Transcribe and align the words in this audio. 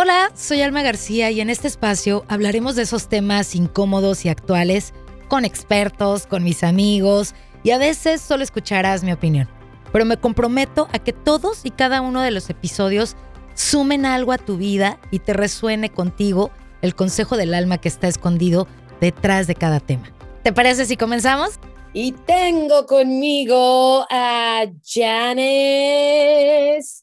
Hola, 0.00 0.30
soy 0.36 0.62
Alma 0.62 0.82
García 0.82 1.32
y 1.32 1.40
en 1.40 1.50
este 1.50 1.66
espacio 1.66 2.24
hablaremos 2.28 2.76
de 2.76 2.82
esos 2.82 3.08
temas 3.08 3.56
incómodos 3.56 4.24
y 4.24 4.28
actuales 4.28 4.94
con 5.26 5.44
expertos, 5.44 6.28
con 6.28 6.44
mis 6.44 6.62
amigos 6.62 7.34
y 7.64 7.72
a 7.72 7.78
veces 7.78 8.20
solo 8.20 8.44
escucharás 8.44 9.02
mi 9.02 9.10
opinión. 9.10 9.48
Pero 9.92 10.04
me 10.04 10.16
comprometo 10.16 10.86
a 10.92 11.00
que 11.00 11.12
todos 11.12 11.62
y 11.64 11.72
cada 11.72 12.00
uno 12.00 12.22
de 12.22 12.30
los 12.30 12.48
episodios 12.48 13.16
sumen 13.54 14.06
algo 14.06 14.30
a 14.30 14.38
tu 14.38 14.56
vida 14.56 15.00
y 15.10 15.18
te 15.18 15.32
resuene 15.32 15.90
contigo 15.90 16.52
el 16.80 16.94
consejo 16.94 17.36
del 17.36 17.52
alma 17.52 17.78
que 17.78 17.88
está 17.88 18.06
escondido 18.06 18.68
detrás 19.00 19.48
de 19.48 19.56
cada 19.56 19.80
tema. 19.80 20.12
¿Te 20.44 20.52
parece 20.52 20.84
si 20.84 20.96
comenzamos? 20.96 21.58
Y 22.00 22.12
tengo 22.12 22.86
conmigo 22.86 24.06
a 24.08 24.64
Janice. 24.84 25.42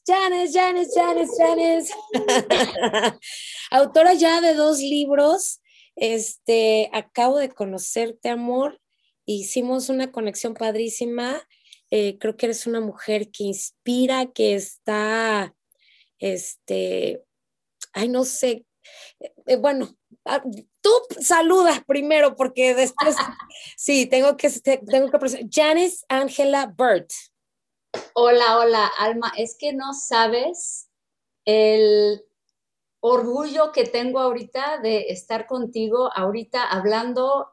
Janice, 0.06 0.58
Janice, 0.58 0.90
Janice, 0.98 1.32
Janice. 1.36 1.94
Autora 3.72 4.14
ya 4.14 4.40
de 4.40 4.54
dos 4.54 4.78
libros. 4.78 5.60
Este, 5.96 6.88
acabo 6.94 7.36
de 7.36 7.50
conocerte, 7.50 8.30
amor. 8.30 8.80
Hicimos 9.26 9.90
una 9.90 10.10
conexión 10.10 10.54
padrísima. 10.54 11.46
Eh, 11.90 12.16
creo 12.18 12.38
que 12.38 12.46
eres 12.46 12.66
una 12.66 12.80
mujer 12.80 13.30
que 13.30 13.44
inspira, 13.44 14.32
que 14.32 14.54
está, 14.54 15.54
este, 16.18 17.22
ay, 17.92 18.08
no 18.08 18.24
sé, 18.24 18.64
eh, 19.46 19.56
bueno, 19.56 19.94
ah, 20.24 20.42
tú 20.86 21.20
saludas 21.20 21.82
primero 21.84 22.36
porque 22.36 22.74
después, 22.74 23.16
sí, 23.76 24.06
tengo 24.06 24.36
que, 24.36 24.48
tengo 24.50 25.10
que 25.10 25.48
Janice 25.50 26.04
Angela 26.08 26.66
Burt. 26.66 27.10
Hola, 28.14 28.58
hola, 28.58 28.86
Alma, 28.98 29.32
es 29.36 29.56
que 29.58 29.72
no 29.72 29.94
sabes 29.94 30.88
el 31.44 32.22
orgullo 33.00 33.72
que 33.72 33.84
tengo 33.84 34.20
ahorita 34.20 34.78
de 34.78 35.08
estar 35.08 35.46
contigo, 35.46 36.10
ahorita 36.14 36.62
hablando 36.64 37.48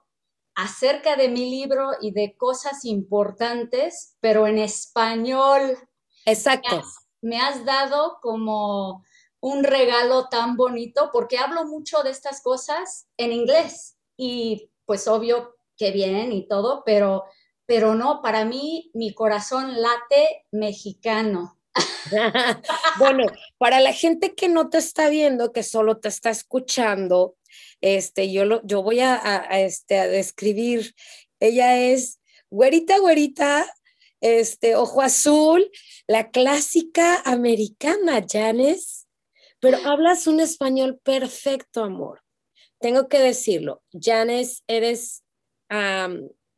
acerca 0.55 1.15
de 1.15 1.29
mi 1.29 1.49
libro 1.49 1.91
y 2.01 2.11
de 2.11 2.35
cosas 2.37 2.85
importantes, 2.85 4.15
pero 4.19 4.45
en 4.45 4.59
español. 4.59 5.77
Exacto. 6.25 6.83
me 7.21 7.39
has 7.39 7.65
dado 7.65 8.19
como 8.21 9.03
un 9.43 9.65
regalo 9.65 10.29
tan 10.29 10.55
bonito 10.55 11.09
porque 11.11 11.37
hablo 11.37 11.65
mucho 11.65 12.01
de 12.01 12.11
estas 12.11 12.41
cosas 12.41 13.07
en 13.17 13.33
inglés 13.33 13.97
y 14.15 14.71
pues 14.85 15.05
obvio 15.09 15.57
que 15.75 15.91
bien 15.91 16.31
y 16.31 16.47
todo, 16.47 16.83
pero, 16.85 17.25
pero 17.65 17.93
no, 17.93 18.21
para 18.21 18.45
mí 18.45 18.89
mi 18.93 19.13
corazón 19.13 19.81
late 19.81 20.45
mexicano. 20.51 21.59
bueno, 22.99 23.25
para 23.57 23.81
la 23.81 23.91
gente 23.91 24.33
que 24.33 24.47
no 24.47 24.69
te 24.69 24.77
está 24.77 25.09
viendo, 25.09 25.51
que 25.51 25.63
solo 25.63 25.97
te 25.97 26.07
está 26.07 26.29
escuchando, 26.29 27.35
este, 27.81 28.31
yo, 28.31 28.45
lo, 28.45 28.65
yo 28.65 28.81
voy 28.81 29.01
a, 29.01 29.17
este, 29.59 29.99
a 29.99 30.07
describir, 30.07 30.95
ella 31.41 31.77
es 31.77 32.21
güerita, 32.49 32.97
güerita, 32.97 33.69
este, 34.21 34.77
ojo 34.77 35.01
azul, 35.01 35.69
la 36.07 36.31
clásica 36.31 37.21
americana, 37.25 38.25
Janice 38.25 39.02
pero 39.63 39.77
hablas 39.85 40.27
un 40.27 40.41
español 40.41 40.99
perfecto, 41.01 41.85
amor. 41.85 42.21
Tengo 42.81 43.07
que 43.07 43.19
decirlo, 43.19 43.81
Janice, 43.93 44.61
eres 44.67 45.23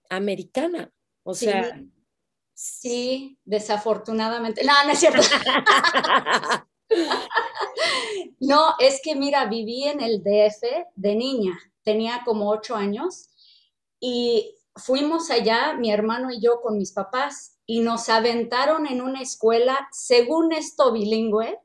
americana, 0.10 0.92
o 1.24 1.36
sea... 1.36 1.80
Sí, 2.56 3.38
desafortunadamente. 3.46 4.64
No, 4.64 4.74
no 4.86 4.92
es 4.92 5.00
cierto. 5.00 5.22
no, 8.40 8.74
es 8.80 9.02
que 9.04 9.16
mira, 9.16 9.46
viví 9.46 9.84
en 9.84 10.02
el 10.02 10.24
DF 10.24 10.64
de 10.96 11.16
niña, 11.16 11.60
tenía 11.84 12.24
como 12.26 12.50
ocho 12.50 12.76
años 12.76 13.30
y 14.00 14.58
fuimos 14.76 15.30
allá, 15.30 15.76
mi 15.76 15.92
hermano 15.92 16.32
y 16.32 16.42
yo, 16.42 16.60
con 16.60 16.80
mis 16.80 16.92
papás, 16.92 17.60
y 17.68 17.82
nos 17.82 18.10
aventaron 18.10 18.88
en 18.88 19.02
una 19.02 19.22
escuela, 19.22 19.88
según 19.92 20.54
esto, 20.54 20.92
bilingüe, 20.92 21.60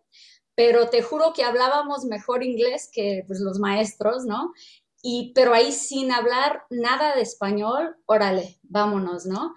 pero 0.61 0.91
te 0.91 1.01
juro 1.01 1.33
que 1.33 1.43
hablábamos 1.43 2.05
mejor 2.05 2.45
inglés 2.45 2.91
que 2.93 3.25
pues, 3.27 3.41
los 3.41 3.59
maestros, 3.59 4.27
¿no? 4.27 4.53
Y, 5.01 5.33
pero 5.35 5.55
ahí 5.55 5.73
sin 5.73 6.13
hablar 6.13 6.65
nada 6.69 7.17
de 7.17 7.23
español, 7.23 7.97
órale, 8.05 8.61
vámonos, 8.65 9.25
¿no? 9.25 9.55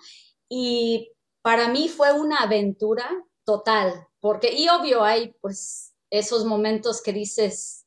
Y 0.47 1.11
para 1.41 1.67
mí 1.67 1.89
fue 1.89 2.13
una 2.13 2.37
aventura 2.37 3.05
total, 3.43 4.07
porque, 4.21 4.53
y 4.53 4.69
obvio 4.69 5.03
hay 5.03 5.35
pues 5.41 5.93
esos 6.09 6.45
momentos 6.45 7.01
que 7.01 7.11
dices, 7.11 7.85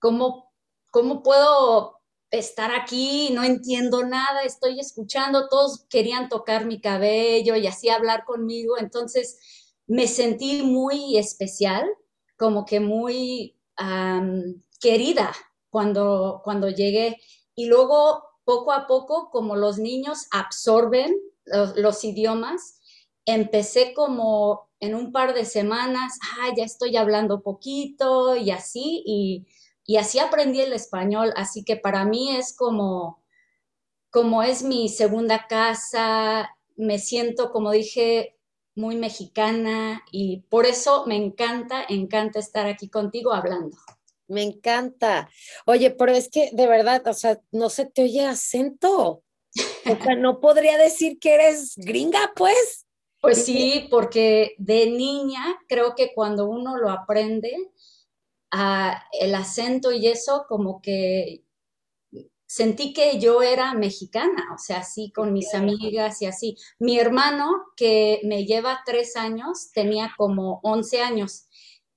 ¿cómo, 0.00 0.52
cómo 0.90 1.22
puedo 1.22 2.00
estar 2.32 2.74
aquí? 2.74 3.30
No 3.32 3.44
entiendo 3.44 4.04
nada, 4.04 4.42
estoy 4.42 4.80
escuchando, 4.80 5.48
todos 5.48 5.86
querían 5.88 6.28
tocar 6.28 6.66
mi 6.66 6.80
cabello 6.80 7.54
y 7.54 7.68
así 7.68 7.88
hablar 7.88 8.24
conmigo, 8.24 8.78
entonces 8.78 9.38
me 9.86 10.08
sentí 10.08 10.64
muy 10.64 11.16
especial 11.18 11.88
como 12.42 12.64
que 12.64 12.80
muy 12.80 13.54
querida 14.80 15.32
cuando, 15.70 16.40
cuando 16.42 16.68
llegué. 16.68 17.20
Y 17.54 17.66
luego, 17.66 18.24
poco 18.42 18.72
a 18.72 18.88
poco, 18.88 19.30
como 19.30 19.54
los 19.54 19.78
niños 19.78 20.26
absorben 20.32 21.14
los, 21.44 22.02
idiomas, 22.02 22.80
empecé 23.26 23.94
como 23.94 24.68
en 24.80 24.96
un 24.96 25.12
par 25.12 25.34
de 25.34 25.44
semanas, 25.44 26.18
ah, 26.36 26.48
ya 26.56 26.64
estoy 26.64 26.96
hablando 26.96 27.42
poquito 27.42 28.34
y 28.34 28.50
así, 28.50 29.04
y, 29.06 29.46
y 29.86 29.98
así 29.98 30.18
aprendí 30.18 30.62
el 30.62 30.72
español. 30.72 31.32
Así 31.36 31.62
que 31.62 31.76
para 31.76 32.04
mí 32.04 32.34
es 32.34 32.56
como, 32.56 33.22
como 34.10 34.42
es 34.42 34.64
mi 34.64 34.88
segunda 34.88 35.46
casa, 35.46 36.50
me 36.74 36.98
siento, 36.98 37.52
como 37.52 37.70
dije, 37.70 38.36
muy 38.74 38.96
mexicana 38.96 40.02
y 40.10 40.44
por 40.48 40.66
eso 40.66 41.04
me 41.06 41.16
encanta, 41.16 41.84
encanta 41.88 42.38
estar 42.38 42.66
aquí 42.66 42.88
contigo 42.88 43.32
hablando. 43.32 43.76
Me 44.28 44.42
encanta. 44.42 45.28
Oye, 45.66 45.90
pero 45.90 46.12
es 46.12 46.30
que 46.30 46.50
de 46.52 46.66
verdad, 46.66 47.06
o 47.06 47.12
sea, 47.12 47.40
no 47.50 47.68
se 47.68 47.86
te 47.86 48.02
oye 48.04 48.24
acento. 48.24 49.22
O 49.84 50.02
sea, 50.02 50.16
no 50.16 50.40
podría 50.40 50.78
decir 50.78 51.18
que 51.18 51.34
eres 51.34 51.74
gringa, 51.76 52.32
pues. 52.34 52.86
Pues 53.20 53.44
sí, 53.44 53.86
porque 53.90 54.54
de 54.58 54.90
niña 54.90 55.44
creo 55.68 55.94
que 55.94 56.12
cuando 56.14 56.48
uno 56.48 56.76
lo 56.76 56.90
aprende, 56.90 57.70
ah, 58.50 59.04
el 59.12 59.34
acento 59.34 59.92
y 59.92 60.08
eso, 60.08 60.46
como 60.48 60.80
que 60.80 61.42
sentí 62.52 62.92
que 62.92 63.18
yo 63.18 63.40
era 63.40 63.72
mexicana, 63.72 64.50
o 64.54 64.58
sea, 64.58 64.80
así 64.80 65.10
con 65.10 65.32
mis 65.32 65.54
amigas 65.54 66.20
y 66.20 66.26
así. 66.26 66.58
Mi 66.78 66.98
hermano, 66.98 67.64
que 67.76 68.20
me 68.24 68.44
lleva 68.44 68.82
tres 68.84 69.16
años, 69.16 69.70
tenía 69.72 70.12
como 70.18 70.60
11 70.62 71.00
años 71.00 71.48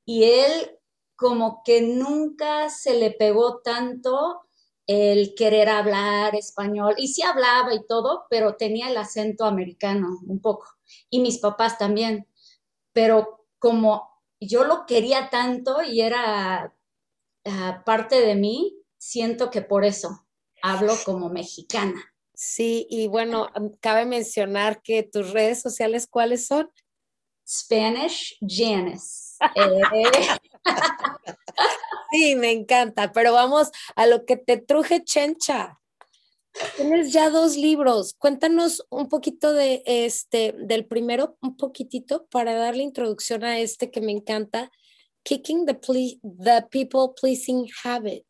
y 0.05 0.23
él 0.23 0.79
como 1.17 1.61
que 1.65 1.81
nunca 1.81 2.69
se 2.69 2.97
le 2.97 3.11
pegó 3.11 3.59
tanto 3.63 4.44
el 4.88 5.35
querer 5.35 5.67
hablar 5.67 6.35
español. 6.35 6.95
Y 6.97 7.09
sí 7.09 7.21
hablaba 7.21 7.73
y 7.73 7.85
todo, 7.85 8.25
pero 8.29 8.55
tenía 8.55 8.89
el 8.89 8.95
acento 8.95 9.44
americano 9.44 10.19
un 10.25 10.39
poco. 10.39 10.67
Y 11.09 11.19
mis 11.19 11.39
papás 11.39 11.77
también. 11.77 12.29
Pero 12.94 13.45
como 13.59 14.09
yo 14.39 14.63
lo 14.63 14.85
quería 14.85 15.29
tanto 15.29 15.83
y 15.83 15.99
era 15.99 16.73
ah, 17.45 17.83
parte 17.85 18.21
de 18.21 18.35
mí, 18.35 18.77
siento 18.97 19.49
que 19.49 19.61
por 19.61 19.83
eso 19.83 20.25
hablo 20.65 20.95
como 21.05 21.29
mexicana. 21.29 22.03
Sí, 22.33 22.87
y 22.89 23.07
bueno, 23.07 23.49
cabe 23.79 24.05
mencionar 24.05 24.81
que 24.81 25.03
tus 25.03 25.31
redes 25.31 25.61
sociales, 25.61 26.07
¿cuáles 26.07 26.47
son? 26.47 26.69
Spanish 27.47 28.37
Janice. 28.41 29.23
Eh. 29.56 30.07
sí, 32.12 32.35
me 32.35 32.51
encanta, 32.51 33.12
pero 33.12 33.33
vamos 33.33 33.69
a 33.95 34.07
lo 34.07 34.25
que 34.25 34.38
te 34.38 34.57
truje, 34.57 35.03
Chencha. 35.03 35.79
Tienes 36.77 37.11
ya 37.11 37.29
dos 37.29 37.57
libros. 37.57 38.13
Cuéntanos 38.18 38.85
un 38.89 39.09
poquito 39.09 39.51
de 39.51 39.83
este, 39.85 40.56
del 40.57 40.85
primero, 40.85 41.38
un 41.41 41.57
poquitito, 41.57 42.27
para 42.27 42.56
darle 42.56 42.83
introducción 42.83 43.44
a 43.44 43.59
este 43.59 43.91
que 43.91 44.00
me 44.00 44.13
encanta, 44.13 44.71
Kicking 45.23 45.65
the, 45.65 45.77
the 46.23 46.65
People 46.71 47.13
Pleasing 47.19 47.68
Habit. 47.83 48.25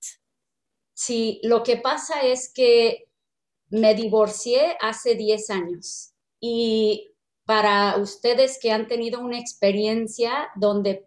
Sí, 0.96 1.42
lo 1.44 1.62
que 1.62 1.76
pasa 1.76 2.22
es 2.22 2.52
que 2.54 3.10
me 3.70 3.94
divorcié 3.96 4.78
hace 4.80 5.16
10 5.16 5.50
años 5.50 6.14
y 6.40 7.12
para 7.46 7.98
ustedes 7.98 8.58
que 8.62 8.72
han 8.72 8.88
tenido 8.88 9.20
una 9.20 9.38
experiencia 9.38 10.50
donde 10.56 11.06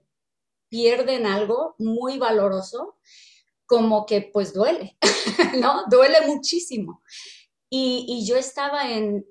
pierden 0.68 1.24
algo 1.26 1.74
muy 1.78 2.18
valoroso, 2.18 2.98
como 3.64 4.04
que 4.04 4.30
pues 4.32 4.52
duele, 4.52 4.98
¿no? 5.58 5.84
Duele 5.90 6.26
muchísimo. 6.26 7.02
Y, 7.70 8.26
yo 8.26 8.36
estaba 8.36 8.90
en, 8.90 9.26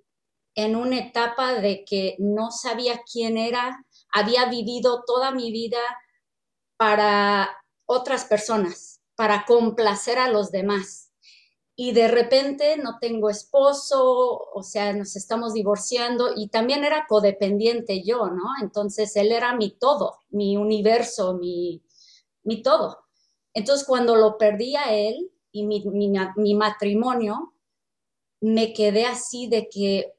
en 0.55 0.75
una 0.75 0.97
etapa 0.97 1.53
de 1.53 1.85
que 1.85 2.15
no 2.17 2.49
sabía 2.51 3.01
quién 3.11 3.37
era, 3.37 3.85
había 4.11 4.45
vivido 4.45 5.03
toda 5.05 5.31
mi 5.31 5.51
vida 5.51 5.79
para 6.77 7.49
otras 7.85 8.25
personas, 8.25 8.96
para 9.17 9.45
complacer 9.45 10.19
a 10.19 10.29
los 10.29 10.51
demás. 10.51 11.11
Y 11.75 11.91
de 11.91 12.07
repente 12.07 12.77
no 12.77 12.97
tengo 12.99 13.29
esposo, 13.29 14.49
o 14.53 14.63
sea, 14.63 14.93
nos 14.93 15.15
estamos 15.15 15.53
divorciando 15.53 16.31
y 16.35 16.47
también 16.47 16.85
era 16.85 17.05
codependiente 17.07 18.03
yo, 18.03 18.27
¿no? 18.27 18.43
Entonces 18.61 19.15
él 19.15 19.31
era 19.31 19.55
mi 19.55 19.71
todo, 19.71 20.19
mi 20.29 20.55
universo, 20.55 21.33
mi, 21.33 21.83
mi 22.43 22.61
todo. 22.61 22.99
Entonces 23.53 23.85
cuando 23.85 24.15
lo 24.15 24.37
perdí 24.37 24.75
a 24.75 24.95
él 24.95 25.31
y 25.51 25.65
mi, 25.65 25.83
mi 26.35 26.55
matrimonio, 26.55 27.53
me 28.39 28.73
quedé 28.73 29.05
así 29.05 29.47
de 29.47 29.67
que, 29.67 30.13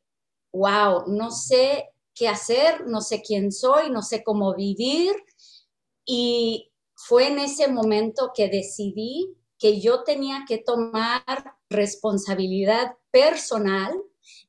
wow, 0.52 1.04
no 1.06 1.30
sé 1.30 1.90
qué 2.14 2.28
hacer, 2.28 2.86
no 2.86 3.00
sé 3.00 3.22
quién 3.22 3.52
soy, 3.52 3.90
no 3.90 4.02
sé 4.02 4.24
cómo 4.24 4.54
vivir. 4.54 5.14
Y 6.04 6.67
fue 6.98 7.28
en 7.28 7.38
ese 7.38 7.68
momento 7.68 8.32
que 8.34 8.48
decidí 8.48 9.36
que 9.56 9.80
yo 9.80 10.02
tenía 10.02 10.44
que 10.48 10.58
tomar 10.58 11.22
responsabilidad 11.70 12.96
personal 13.12 13.94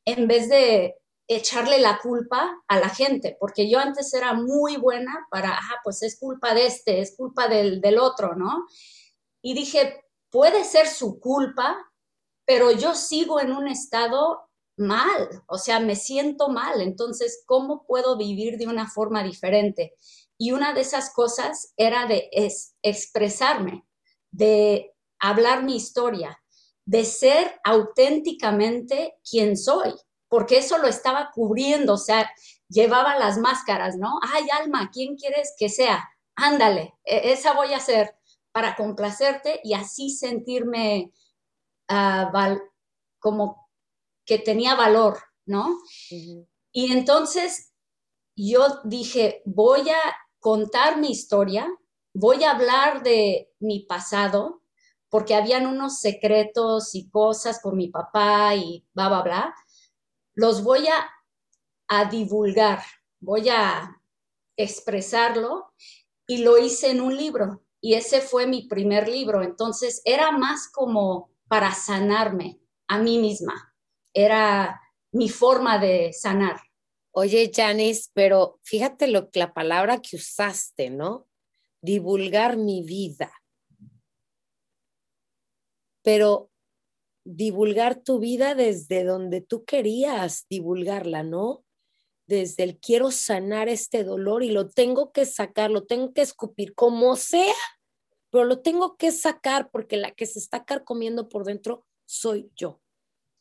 en 0.03 0.27
vez 0.27 0.49
de 0.49 0.95
echarle 1.27 1.79
la 1.79 1.99
culpa 1.99 2.59
a 2.67 2.79
la 2.79 2.89
gente, 2.89 3.37
porque 3.39 3.69
yo 3.69 3.77
antes 3.77 4.11
era 4.15 4.33
muy 4.33 4.77
buena 4.77 5.27
para, 5.29 5.53
ah, 5.53 5.75
pues 5.83 6.01
es 6.01 6.17
culpa 6.19 6.55
de 6.55 6.65
este, 6.65 7.01
es 7.01 7.15
culpa 7.15 7.47
del, 7.47 7.81
del 7.81 7.99
otro, 7.99 8.35
¿no? 8.35 8.65
Y 9.43 9.53
dije, 9.53 10.03
puede 10.31 10.63
ser 10.63 10.87
su 10.87 11.19
culpa, 11.19 11.77
pero 12.45 12.71
yo 12.71 12.95
sigo 12.95 13.39
en 13.39 13.53
un 13.53 13.67
estado 13.67 14.49
mal, 14.75 15.43
o 15.47 15.59
sea, 15.59 15.79
me 15.79 15.95
siento 15.95 16.49
mal, 16.49 16.81
entonces, 16.81 17.43
¿cómo 17.45 17.85
puedo 17.85 18.17
vivir 18.17 18.57
de 18.57 18.65
una 18.65 18.89
forma 18.89 19.23
diferente? 19.23 19.93
Y 20.41 20.53
una 20.53 20.74
de 20.74 20.81
esas 20.81 21.12
cosas 21.13 21.74
era 21.75 22.07
de 22.07 22.30
expresarme, 22.81 23.86
de 24.31 24.95
hablar 25.19 25.63
mi 25.63 25.75
historia, 25.75 26.41
de 26.86 27.03
ser 27.03 27.59
auténticamente 27.65 29.18
quien 29.30 29.57
soy, 29.57 29.94
porque 30.30 30.59
eso 30.59 30.77
lo 30.77 30.88
estaba 30.88 31.30
cubriendo, 31.33 31.95
o 31.95 31.97
sea, 31.97 32.31
llevaba 32.69 33.19
las 33.19 33.38
máscaras, 33.38 33.97
¿no? 33.97 34.18
Ay, 34.33 34.47
Alma, 34.62 34.89
¿quién 34.94 35.18
quieres 35.18 35.53
que 35.59 35.68
sea? 35.68 36.09
Ándale, 36.36 36.95
e-, 37.03 37.33
esa 37.33 37.53
voy 37.53 37.74
a 37.74 37.80
ser 37.81 38.15
para 38.53 38.75
complacerte 38.75 39.59
y 39.63 39.74
así 39.74 40.09
sentirme 40.09 41.12
como 43.19 43.69
que 44.25 44.38
tenía 44.38 44.75
valor, 44.75 45.19
¿no? 45.45 45.80
Y 46.71 46.92
entonces 46.92 47.74
yo 48.35 48.80
dije, 48.83 49.42
voy 49.45 49.89
a 49.89 50.15
contar 50.39 50.97
mi 50.97 51.12
historia, 51.12 51.68
voy 52.13 52.44
a 52.44 52.51
hablar 52.51 53.03
de 53.03 53.51
mi 53.59 53.81
pasado, 53.86 54.62
porque 55.09 55.36
habían 55.36 55.65
unos 55.65 56.00
secretos 56.00 56.94
y 56.95 57.09
cosas 57.09 57.62
con 57.62 57.75
mi 57.75 57.89
papá 57.89 58.56
y 58.56 58.86
bla, 58.94 59.09
bla, 59.09 59.21
bla. 59.24 59.56
Los 60.36 60.63
voy 60.63 60.88
a, 60.88 61.09
a 61.88 62.06
divulgar, 62.06 62.81
voy 63.19 63.50
a 63.50 64.01
expresarlo 64.56 65.74
y 66.27 66.39
lo 66.39 66.57
hice 66.57 66.92
en 66.92 67.01
un 67.01 67.15
libro. 67.18 67.63
Y 67.81 67.95
ese 67.95 68.21
fue 68.21 68.45
mi 68.45 68.68
primer 68.68 69.07
libro. 69.07 69.42
Entonces 69.42 70.01
era 70.06 70.31
más 70.31 70.69
como 70.71 71.31
para 71.47 71.74
sanarme 71.74 72.59
a 72.88 73.00
mí 73.00 73.18
misma. 73.18 73.74
Era 74.13 74.80
mi 75.12 75.30
forma 75.30 75.80
de 75.80 76.13
sanar. 76.13 76.62
Oye, 77.11 77.51
Janice, 77.53 78.09
pero 78.13 78.59
fíjate 78.63 79.07
lo 79.07 79.29
la 79.33 79.53
palabra 79.53 80.00
que 80.01 80.15
usaste, 80.15 80.89
¿no? 80.89 81.27
Divulgar 81.81 82.57
mi 82.57 82.83
vida. 82.83 83.31
Pero 86.03 86.51
divulgar 87.25 88.01
tu 88.01 88.19
vida 88.19 88.56
desde 88.56 89.03
donde 89.03 89.41
tú 89.41 89.65
querías 89.65 90.45
divulgarla, 90.50 91.23
¿no? 91.23 91.65
Desde 92.27 92.63
el 92.63 92.79
quiero 92.79 93.11
sanar 93.11 93.69
este 93.69 94.03
dolor 94.03 94.44
y 94.44 94.51
lo 94.51 94.69
tengo 94.69 95.11
que 95.11 95.25
sacar, 95.25 95.71
lo 95.71 95.85
tengo 95.85 96.13
que 96.13 96.21
escupir, 96.21 96.75
como 96.75 97.15
sea, 97.15 97.56
pero 98.29 98.45
lo 98.45 98.61
tengo 98.61 98.97
que 98.97 99.11
sacar 99.11 99.71
porque 99.71 99.97
la 99.97 100.11
que 100.11 100.25
se 100.25 100.39
está 100.39 100.63
carcomiendo 100.63 101.27
por 101.27 101.44
dentro 101.44 101.85
soy 102.06 102.51
yo. 102.56 102.81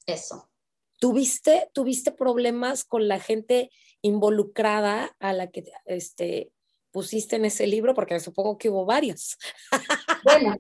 Eso. 0.07 0.51
¿Tuviste, 0.99 1.71
¿Tuviste 1.73 2.13
problemas 2.13 2.85
con 2.85 3.09
la 3.09 3.21
gente 3.21 3.71
involucrada 4.03 5.17
a 5.21 5.33
la 5.33 5.51
que 5.51 5.65
este, 5.87 6.53
pusiste 6.91 7.37
en 7.37 7.45
ese 7.45 7.67
libro? 7.67 7.95
Porque 7.95 8.19
supongo 8.21 8.59
que 8.59 8.71
hubo 8.71 8.85
varios. 8.85 9.37
Bueno, 10.25 10.57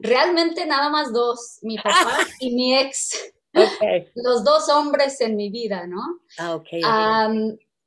realmente 0.00 0.64
nada 0.64 0.88
más 0.88 1.12
dos, 1.12 1.58
mi 1.60 1.76
papá 1.76 2.18
y 2.40 2.54
mi 2.54 2.74
ex. 2.74 3.34
Los 4.14 4.42
dos 4.42 4.70
hombres 4.70 5.20
en 5.20 5.36
mi 5.36 5.50
vida, 5.50 5.86
¿no? 5.86 6.00
Ah, 6.38 6.54
ok. 6.54 6.68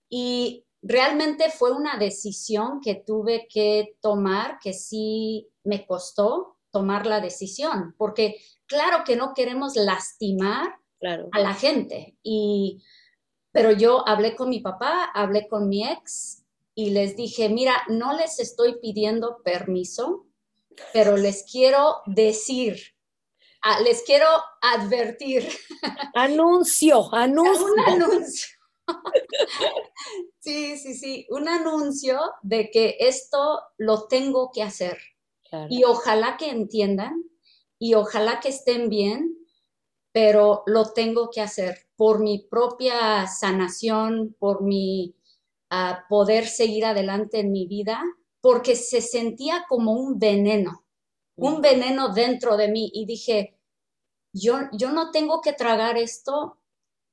y 0.08 0.64
realmente 0.82 1.50
fue 1.50 1.72
una 1.72 1.98
decisión 1.98 2.80
que 2.82 2.96
tuve 2.96 3.48
que 3.50 3.98
tomar 4.00 4.60
que 4.60 4.74
sí 4.74 5.50
me 5.64 5.86
costó 5.86 6.58
tomar 6.72 7.06
la 7.06 7.20
decisión, 7.20 7.96
porque 7.98 8.40
claro 8.68 9.04
que 9.04 9.16
no 9.16 9.34
queremos 9.34 9.76
lastimar 9.76 10.80
a 11.02 11.40
la 11.40 11.54
gente. 11.54 12.18
Y, 12.24 12.84
pero 13.52 13.72
yo 13.72 14.08
hablé 14.08 14.36
con 14.36 14.50
mi 14.50 14.60
papá, 14.60 15.12
hablé 15.14 15.48
con 15.48 15.70
mi 15.70 15.88
ex 15.88 16.44
y 16.76 16.92
les 16.92 17.16
dije, 17.16 17.50
mira, 17.50 17.84
no 17.88 18.16
les 18.16 18.40
estoy 18.40 18.80
pidiendo 18.80 19.42
permiso, 19.44 20.28
pero 20.94 21.18
les 21.18 21.44
quiero 21.44 22.02
decir, 22.06 22.96
les 23.84 24.04
quiero 24.04 24.28
advertir. 24.62 25.48
Anuncio, 26.14 27.14
anuncio. 27.14 27.66
Un 27.66 27.80
anuncio. 27.80 28.58
sí, 30.40 30.78
sí, 30.78 30.94
sí, 30.94 31.28
un 31.30 31.48
anuncio 31.50 32.20
de 32.42 32.70
que 32.72 32.96
esto 33.00 33.62
lo 33.78 34.08
tengo 34.08 34.52
que 34.54 34.64
hacer. 34.64 34.98
Y 35.70 35.86
ojalá 35.86 36.36
que 36.38 36.50
entiendan 36.50 37.24
y 37.80 37.94
ojalá 37.94 38.40
que 38.42 38.50
estén 38.50 38.90
bien, 38.90 39.37
pero 40.19 40.64
lo 40.66 40.94
tengo 40.94 41.30
que 41.30 41.42
hacer 41.42 41.90
por 41.96 42.19
mi 42.19 42.40
propia 42.40 43.28
sanación, 43.28 44.36
por 44.40 44.64
mi 44.64 45.16
ah, 45.69 46.06
poder 46.10 46.48
seguir 46.48 46.86
adelante 46.86 47.42
en 47.42 47.52
mi 47.52 47.68
vida, 47.68 48.04
porque 48.42 48.75
se 48.75 49.02
sentía 49.02 49.68
como 49.69 49.92
un 49.92 50.18
veneno, 50.18 50.83
un 51.36 51.62
veneno 51.62 52.16
dentro 52.16 52.57
de 52.57 52.68
mí 52.68 52.90
y 52.95 53.06
dije, 53.06 53.59
yo, 54.33 54.57
yo 54.71 54.92
no 54.92 55.12
tengo 55.12 55.40
que 55.40 55.54
tragar 55.54 56.00
esto 56.00 56.57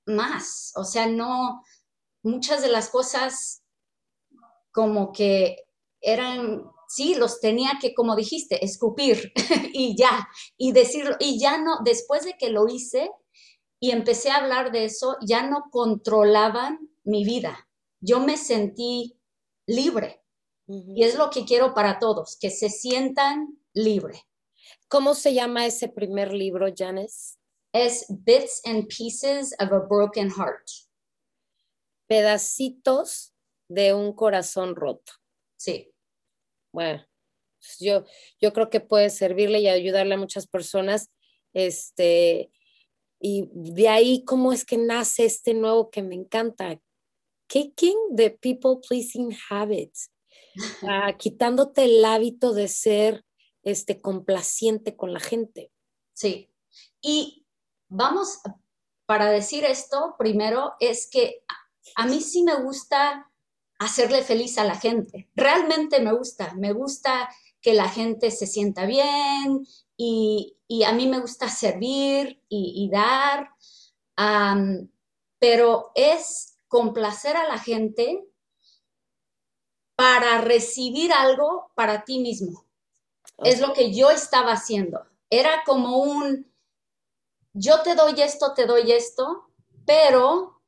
más, 0.07 0.73
o 0.75 0.85
sea, 0.85 1.07
no, 1.07 1.63
muchas 2.23 2.63
de 2.63 2.69
las 2.69 2.89
cosas 2.89 3.65
como 4.73 5.13
que 5.13 5.67
eran 6.01 6.71
sí, 6.95 7.15
los 7.15 7.41
tenía 7.41 7.79
que, 7.81 7.95
como 7.95 8.15
dijiste, 8.15 8.65
escupir 8.65 9.33
y 9.73 9.97
ya, 9.97 10.29
y 10.57 10.73
decirlo, 10.73 11.17
y 11.19 11.39
ya 11.39 11.59
no, 11.59 11.79
después 11.85 12.25
de 12.25 12.35
que 12.39 12.51
lo 12.51 12.69
hice 12.69 13.11
y 13.81 13.91
empecé 13.91 14.31
a 14.31 14.37
hablar 14.37 14.71
de 14.73 14.85
eso, 14.85 15.17
ya 15.27 15.49
no 15.49 15.65
controlaban 15.71 16.79
mi 17.03 17.25
vida. 17.25 17.69
Yo 18.01 18.21
me 18.21 18.37
sentí 18.37 19.19
libre. 19.67 20.23
Y 20.67 21.05
es 21.05 21.17
lo 21.17 21.29
que 21.29 21.45
quiero 21.45 21.75
para 21.75 21.99
todos, 21.99 22.39
que 22.41 22.49
se 22.49 22.71
sientan 22.71 23.59
libre. 23.75 24.23
¿Cómo 24.89 25.15
se 25.15 25.35
llama 25.35 25.67
ese 25.67 25.89
primer 25.89 26.33
libro, 26.33 26.69
Janice? 26.75 27.37
Es 27.73 28.07
Bits 28.09 28.63
and 28.65 28.87
Pieces 28.87 29.55
of 29.61 29.73
a 29.73 29.81
Broken 29.81 30.31
Heart. 30.31 30.67
Pedacitos 32.07 33.35
de 33.69 33.93
un 33.93 34.15
corazón 34.15 34.75
roto. 34.75 35.13
Sí 35.57 35.94
bueno, 36.75 37.07
pues, 37.61 37.77
yo, 37.79 38.05
yo 38.41 38.53
creo 38.53 38.69
que 38.69 38.81
puede 38.81 39.09
servirle 39.09 39.61
y 39.61 39.69
ayudarle 39.69 40.15
a 40.15 40.19
muchas 40.19 40.49
personas. 40.49 41.09
Este, 41.55 42.51
y 43.21 43.49
de 43.53 43.89
ahí, 43.89 44.25
¿cómo 44.25 44.53
es 44.53 44.65
que 44.65 44.77
nace 44.77 45.25
este 45.25 45.55
nuevo 45.55 45.89
que 45.89 46.03
me 46.03 46.17
encanta? 46.17 46.81
Kicking 47.47 48.17
the 48.17 48.31
people 48.31 48.81
pleasing 48.87 49.31
habits. 49.49 50.11
Ah, 50.83 51.13
quitándote 51.19 51.85
el 51.85 52.05
hábito 52.05 52.53
de 52.53 52.67
ser 52.67 53.25
este, 53.63 54.01
complaciente 54.01 54.97
con 54.97 55.13
la 55.13 55.21
gente. 55.21 55.71
Sí. 56.13 56.51
Y 57.01 57.47
vamos, 57.89 58.41
para 59.07 59.31
decir 59.31 59.65
esto, 59.65 60.17
primero 60.19 60.75
es 60.81 61.09
que 61.09 61.45
a 61.95 62.07
mí 62.07 62.21
sí 62.21 62.43
me 62.43 62.61
gusta 62.63 63.31
hacerle 63.79 64.23
feliz 64.23 64.59
a 64.59 64.65
la 64.65 64.77
gente. 64.77 65.29
Realmente 65.35 66.01
me 66.01 66.13
gusta, 66.13 66.55
me 66.55 66.73
gusta 66.73 67.29
que 67.61 67.75
la 67.75 67.89
gente 67.89 68.31
se 68.31 68.47
sienta 68.47 68.87
bien 68.87 69.67
y, 69.97 70.57
a 70.87 70.93
mí 70.93 71.07
me 71.07 71.21
gusta 71.21 71.49
servir 71.49 72.43
y, 72.49 72.91
dar, 72.91 73.51
pero 75.39 75.93
es 75.95 76.59
complacer 76.69 77.37
a 77.37 77.47
la 77.47 77.59
gente 77.59 78.27
para 79.97 80.41
recibir 80.41 81.13
algo 81.13 81.71
para 81.75 82.05
ti 82.05 82.19
mismo. 82.19 82.67
Es 83.39 83.61
lo 83.61 83.73
que 83.73 83.95
yo 83.95 84.11
estaba 84.11 84.53
haciendo. 84.53 85.07
Era 85.31 85.63
como 85.65 85.99
un, 85.99 86.53
yo 87.53 87.83
te 87.83 87.95
doy 87.95 88.21
esto, 88.21 88.53
te 88.55 88.67
doy 88.67 88.93
esto, 88.93 89.49
pero 89.87 90.61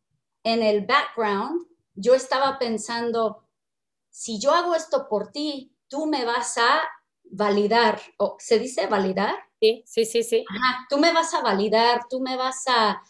en 0.44 0.62
el 0.62 0.86
background 0.86 1.66
yo 1.96 2.14
estaba 2.14 2.58
pensando, 2.58 3.42
si 4.10 4.38
yo 4.38 4.52
hago 4.52 4.74
esto 4.74 5.08
por 5.08 5.32
ti, 5.32 5.74
tú 5.88 6.06
me 6.06 6.24
vas 6.24 6.58
a 6.58 6.82
validar, 7.24 8.00
o 8.18 8.36
se 8.38 8.58
dice 8.58 8.86
validar. 8.86 9.34
Sí, 9.60 9.82
sí, 9.86 10.04
sí, 10.04 10.22
sí. 10.22 10.44
tú 10.88 10.98
me 10.98 11.12
vas 11.12 11.32
a 11.34 11.40
validar, 11.40 12.06
tú 12.08 12.20
me 12.20 12.36
vas 12.36 12.64
a, 12.68 13.02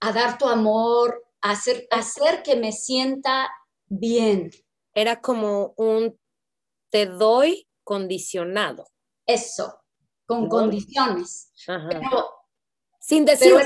dar 0.00 0.38
tu 0.38 0.46
amor, 0.46 1.24
a 1.42 1.50
hacer, 1.50 1.86
hacer 1.90 2.42
que 2.42 2.56
me 2.56 2.72
sienta 2.72 3.50
bien. 3.88 4.50
Era 4.94 5.20
como 5.20 5.74
un 5.76 6.18
te 6.90 7.06
doy 7.06 7.68
condicionado. 7.84 8.86
Eso, 9.26 9.80
con 10.26 10.48
condiciones. 10.48 11.52
sin 13.00 13.24
decirlo. 13.24 13.60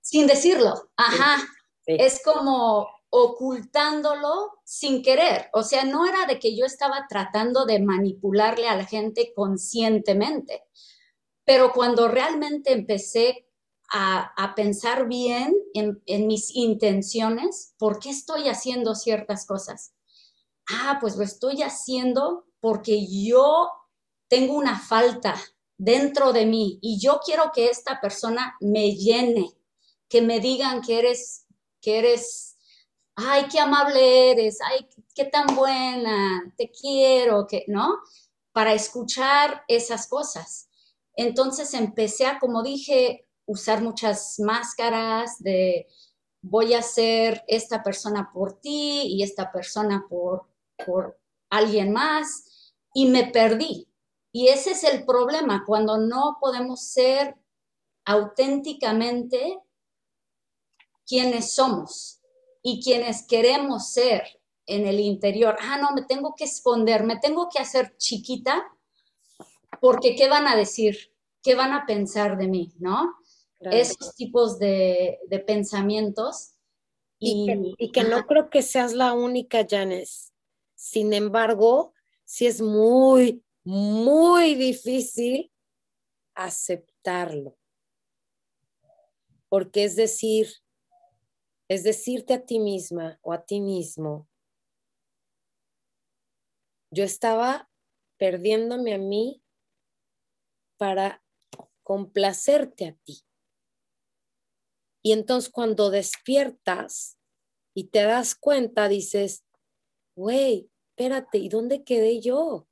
sin 0.00 0.26
decirlo, 0.26 0.90
ajá. 0.96 1.38
Es 1.86 2.20
como 2.24 2.88
ocultándolo 3.18 4.58
sin 4.62 5.02
querer. 5.02 5.48
O 5.54 5.62
sea, 5.62 5.84
no 5.84 6.06
era 6.06 6.26
de 6.26 6.38
que 6.38 6.54
yo 6.54 6.66
estaba 6.66 7.06
tratando 7.08 7.64
de 7.64 7.80
manipularle 7.80 8.68
a 8.68 8.76
la 8.76 8.84
gente 8.84 9.32
conscientemente, 9.34 10.64
pero 11.44 11.72
cuando 11.72 12.08
realmente 12.08 12.72
empecé 12.72 13.48
a, 13.90 14.52
pensar 14.54 15.08
bien 15.08 15.54
en, 15.72 16.02
en, 16.04 16.26
mis 16.26 16.54
intenciones, 16.54 17.74
¿por 17.78 18.00
qué 18.00 18.10
estoy 18.10 18.48
haciendo 18.48 18.94
ciertas 18.94 19.46
cosas? 19.46 19.94
Ah, 20.68 20.98
pues 21.00 21.16
lo 21.16 21.22
estoy 21.22 21.62
haciendo 21.62 22.46
porque 22.60 23.06
yo 23.08 23.70
tengo 24.28 24.54
una 24.54 24.78
falta 24.78 25.40
dentro 25.78 26.32
de 26.34 26.44
mí 26.44 26.78
y 26.82 26.98
yo 27.00 27.20
quiero 27.24 27.52
que 27.54 27.70
esta 27.70 28.00
persona 28.00 28.56
me 28.60 28.94
llene, 28.94 29.52
que 30.08 30.20
me 30.20 30.40
digan 30.40 30.82
que 30.82 30.98
eres, 30.98 31.46
que 31.80 31.98
eres 31.98 32.55
ay, 33.16 33.46
qué 33.50 33.58
amable 33.58 34.30
eres, 34.32 34.58
ay, 34.60 34.86
qué 35.14 35.24
tan 35.24 35.56
buena, 35.56 36.52
te 36.56 36.70
quiero, 36.70 37.46
que, 37.46 37.64
¿no? 37.66 37.98
Para 38.52 38.74
escuchar 38.74 39.64
esas 39.68 40.06
cosas. 40.06 40.68
Entonces 41.14 41.72
empecé 41.74 42.26
a, 42.26 42.38
como 42.38 42.62
dije, 42.62 43.26
usar 43.46 43.82
muchas 43.82 44.38
máscaras 44.38 45.42
de 45.42 45.88
voy 46.42 46.74
a 46.74 46.82
ser 46.82 47.42
esta 47.48 47.82
persona 47.82 48.30
por 48.32 48.60
ti 48.60 49.02
y 49.06 49.22
esta 49.22 49.50
persona 49.50 50.06
por, 50.08 50.46
por 50.84 51.18
alguien 51.50 51.92
más 51.92 52.74
y 52.94 53.06
me 53.06 53.24
perdí. 53.24 53.88
Y 54.30 54.48
ese 54.48 54.72
es 54.72 54.84
el 54.84 55.06
problema, 55.06 55.64
cuando 55.66 55.96
no 55.96 56.36
podemos 56.38 56.82
ser 56.82 57.36
auténticamente 58.04 59.58
quienes 61.06 61.52
somos 61.52 62.15
y 62.68 62.82
quienes 62.82 63.24
queremos 63.24 63.92
ser 63.92 64.24
en 64.66 64.88
el 64.88 64.98
interior, 64.98 65.56
ah, 65.60 65.78
no, 65.78 65.92
me 65.92 66.02
tengo 66.02 66.34
que 66.34 66.42
esconder, 66.42 67.04
me 67.04 67.16
tengo 67.16 67.48
que 67.48 67.60
hacer 67.60 67.96
chiquita, 67.96 68.66
porque 69.80 70.16
¿qué 70.16 70.28
van 70.28 70.48
a 70.48 70.56
decir? 70.56 71.14
¿Qué 71.44 71.54
van 71.54 71.72
a 71.72 71.86
pensar 71.86 72.36
de 72.36 72.48
mí? 72.48 72.74
¿No? 72.80 73.14
Esos 73.60 74.16
tipos 74.16 74.58
de, 74.58 75.20
pensamientos. 75.46 76.56
Y, 77.20 77.76
que, 77.92 78.02
no 78.02 78.26
creo 78.26 78.50
que 78.50 78.62
seas 78.62 78.94
la 78.94 79.12
única, 79.12 79.64
Janes. 79.70 80.32
Sin 80.74 81.12
embargo, 81.12 81.94
sí 82.24 82.48
es 82.48 82.60
muy, 82.60 83.44
muy 83.62 84.56
difícil 84.56 85.52
aceptarlo. 86.34 87.56
Porque 89.48 89.84
es 89.84 89.94
decir, 89.94 90.48
es 91.68 91.82
decirte 91.82 92.34
a 92.34 92.44
ti 92.44 92.58
misma 92.58 93.18
o 93.22 93.32
a 93.32 93.44
ti 93.44 93.60
mismo, 93.60 94.28
yo 96.90 97.04
estaba 97.04 97.68
perdiéndome 98.18 98.94
a 98.94 98.98
mí 98.98 99.42
para 100.78 101.22
complacerte 101.82 102.86
a 102.86 102.92
ti. 103.04 103.22
Y 105.02 105.12
entonces 105.12 105.50
cuando 105.50 105.90
despiertas 105.90 107.18
y 107.74 107.84
te 107.88 108.02
das 108.02 108.34
cuenta, 108.34 108.88
dices, 108.88 109.44
güey, 110.16 110.70
espérate, 110.90 111.38
¿y 111.38 111.48
dónde 111.48 111.84
quedé 111.84 112.20
yo? 112.20 112.66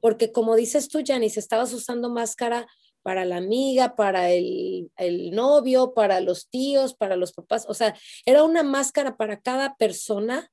Porque 0.00 0.30
como 0.30 0.54
dices 0.54 0.88
tú, 0.88 1.02
Janice, 1.04 1.40
estabas 1.40 1.72
usando 1.72 2.10
máscara 2.10 2.68
para 3.02 3.24
la 3.24 3.36
amiga, 3.36 3.96
para 3.96 4.30
el, 4.30 4.90
novio, 5.32 5.92
para 5.92 6.20
los 6.20 6.48
tíos, 6.48 6.94
para 6.94 7.16
los 7.16 7.32
papás. 7.32 7.66
O 7.68 7.74
sea, 7.74 7.96
era 8.24 8.44
una 8.44 8.62
máscara 8.62 9.16
para 9.16 9.40
cada 9.40 9.76
persona 9.76 10.50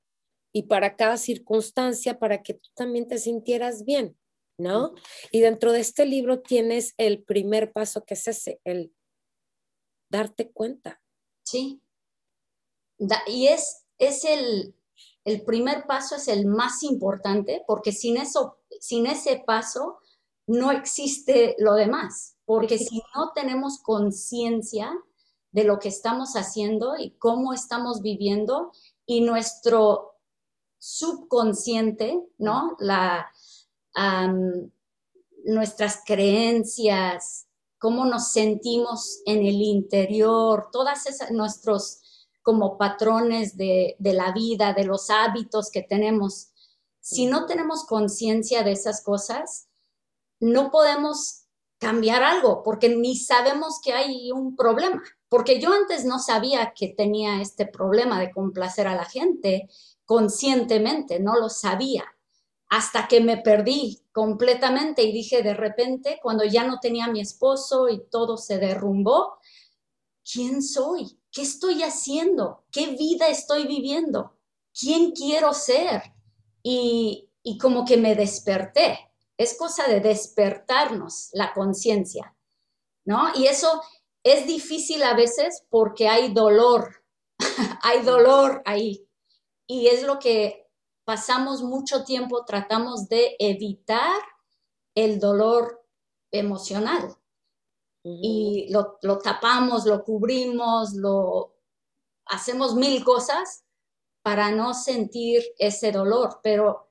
y 0.52 0.64
para 0.64 0.96
cada 0.96 1.16
circunstancia 1.16 2.18
para 2.18 2.42
que 2.42 2.54
tú 2.54 2.68
también 2.74 3.06
te 3.06 3.18
sintieras 3.18 3.84
bien, 3.84 4.18
¿no? 4.58 4.94
Y 5.30 5.40
dentro 5.40 5.72
de 5.72 5.80
este 5.80 6.06
libro 6.06 6.40
tienes 6.40 6.94
el 6.96 7.22
primer 7.22 7.72
paso 7.72 8.04
que 8.04 8.14
es 8.14 8.26
ese, 8.26 8.60
el 8.64 8.92
darte 10.10 10.50
cuenta. 10.50 11.00
Sí. 11.44 11.80
y 13.28 13.46
es, 13.46 13.86
es 13.98 14.24
el, 14.24 14.74
el 15.24 15.44
primer 15.44 15.86
paso, 15.86 16.16
es 16.16 16.26
el 16.28 16.46
más 16.46 16.82
importante, 16.82 17.62
porque 17.66 17.92
sin 17.92 18.16
eso, 18.16 18.58
sin 18.80 19.06
ese 19.06 19.42
paso, 19.46 20.00
no 20.46 20.72
existe 20.72 21.54
lo 21.58 21.74
demás 21.74 22.36
porque 22.50 22.78
si 22.78 23.00
no 23.14 23.30
tenemos 23.32 23.78
conciencia 23.78 24.90
de 25.52 25.62
lo 25.62 25.78
que 25.78 25.88
estamos 25.88 26.34
haciendo 26.34 26.96
y 26.98 27.12
cómo 27.12 27.52
estamos 27.52 28.02
viviendo 28.02 28.72
y 29.06 29.20
nuestro 29.20 30.16
subconsciente, 30.76 32.20
¿no? 32.38 32.76
La, 32.80 33.30
nuestras 35.44 36.02
creencias, 36.04 37.46
cómo 37.78 38.04
nos 38.04 38.32
sentimos 38.32 39.20
en 39.26 39.46
el 39.46 39.62
interior, 39.62 40.70
todas 40.72 41.06
esas, 41.06 41.30
nuestros 41.30 42.00
como 42.42 42.76
patrones 42.76 43.56
de, 43.56 43.94
de 44.00 44.12
la 44.12 44.32
vida, 44.32 44.72
de 44.72 44.86
los 44.86 45.08
hábitos 45.08 45.70
que 45.70 45.82
tenemos. 45.82 46.50
Si 46.98 47.26
no 47.26 47.46
tenemos 47.46 47.84
conciencia 47.84 48.64
de 48.64 48.72
esas 48.72 49.04
cosas, 49.04 49.68
no 50.40 50.72
podemos 50.72 51.39
cambiar 51.80 52.22
algo, 52.22 52.62
porque 52.62 52.90
ni 52.90 53.16
sabemos 53.16 53.80
que 53.82 53.94
hay 53.94 54.30
un 54.32 54.54
problema, 54.54 55.02
porque 55.30 55.58
yo 55.58 55.72
antes 55.72 56.04
no 56.04 56.18
sabía 56.18 56.74
que 56.76 56.88
tenía 56.88 57.40
este 57.40 57.66
problema 57.66 58.20
de 58.20 58.30
complacer 58.30 58.86
a 58.86 58.94
la 58.94 59.06
gente 59.06 59.66
conscientemente, 60.04 61.20
no 61.20 61.36
lo 61.36 61.48
sabía, 61.48 62.04
hasta 62.68 63.08
que 63.08 63.22
me 63.22 63.38
perdí 63.38 64.02
completamente 64.12 65.02
y 65.02 65.12
dije 65.12 65.42
de 65.42 65.54
repente, 65.54 66.20
cuando 66.22 66.44
ya 66.44 66.64
no 66.64 66.80
tenía 66.80 67.08
mi 67.08 67.20
esposo 67.20 67.88
y 67.88 68.02
todo 68.10 68.36
se 68.36 68.58
derrumbó, 68.58 69.38
¿quién 70.30 70.62
soy? 70.62 71.18
¿Qué 71.32 71.42
estoy 71.42 71.82
haciendo? 71.82 72.64
¿Qué 72.70 72.88
vida 72.88 73.28
estoy 73.28 73.66
viviendo? 73.66 74.36
¿Quién 74.78 75.12
quiero 75.12 75.54
ser? 75.54 76.12
Y, 76.62 77.30
y 77.42 77.56
como 77.56 77.86
que 77.86 77.96
me 77.96 78.14
desperté 78.14 79.09
es 79.40 79.56
cosa 79.56 79.88
de 79.88 80.00
despertarnos 80.00 81.30
la 81.32 81.54
conciencia, 81.54 82.36
¿no? 83.06 83.30
Y 83.34 83.46
eso 83.46 83.80
es 84.22 84.46
difícil 84.46 85.02
a 85.02 85.14
veces 85.14 85.64
porque 85.70 86.08
hay 86.08 86.34
dolor, 86.34 87.02
hay 87.82 88.02
dolor 88.02 88.60
ahí. 88.66 89.08
Y 89.66 89.86
es 89.86 90.02
lo 90.02 90.18
que 90.18 90.68
pasamos 91.06 91.62
mucho 91.62 92.04
tiempo, 92.04 92.44
tratamos 92.44 93.08
de 93.08 93.36
evitar 93.38 94.20
el 94.94 95.18
dolor 95.18 95.86
emocional. 96.30 97.16
Y 98.04 98.68
lo, 98.70 98.98
lo 99.00 99.20
tapamos, 99.20 99.86
lo 99.86 100.04
cubrimos, 100.04 100.92
lo 100.92 101.56
hacemos 102.26 102.74
mil 102.74 103.02
cosas 103.04 103.64
para 104.22 104.50
no 104.50 104.74
sentir 104.74 105.42
ese 105.56 105.92
dolor, 105.92 106.40
pero 106.42 106.89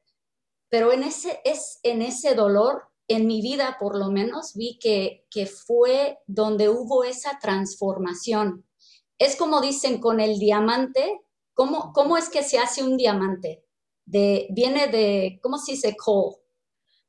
pero 0.69 0.91
en 0.93 1.03
ese, 1.03 1.41
es 1.43 1.79
en 1.83 2.01
ese 2.01 2.35
dolor, 2.35 2.83
en 3.07 3.25
mi 3.25 3.41
vida 3.41 3.77
por 3.79 3.97
lo 3.97 4.09
menos, 4.11 4.53
vi 4.55 4.77
que, 4.79 5.25
que 5.31 5.45
fue 5.47 6.19
donde 6.27 6.69
hubo 6.69 7.03
esa 7.03 7.39
transformación. 7.39 8.65
Es 9.17 9.35
como 9.35 9.61
dicen 9.61 9.99
con 9.99 10.19
el 10.19 10.39
diamante, 10.39 11.21
¿cómo, 11.53 11.91
cómo 11.93 12.17
es 12.17 12.29
que 12.29 12.43
se 12.43 12.59
hace 12.59 12.83
un 12.83 12.97
diamante? 12.97 13.65
De, 14.05 14.47
viene 14.51 14.87
de, 14.87 15.39
¿cómo 15.41 15.57
se 15.57 15.73
dice 15.73 15.95
coal? 15.95 16.35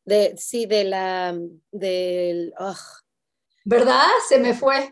De, 0.05 0.35
sí, 0.37 0.67
de 0.67 0.85
la, 0.85 1.39
del, 1.71 2.53
¿verdad? 3.65 4.09
Se 4.29 4.39
me 4.39 4.55
fue. 4.55 4.91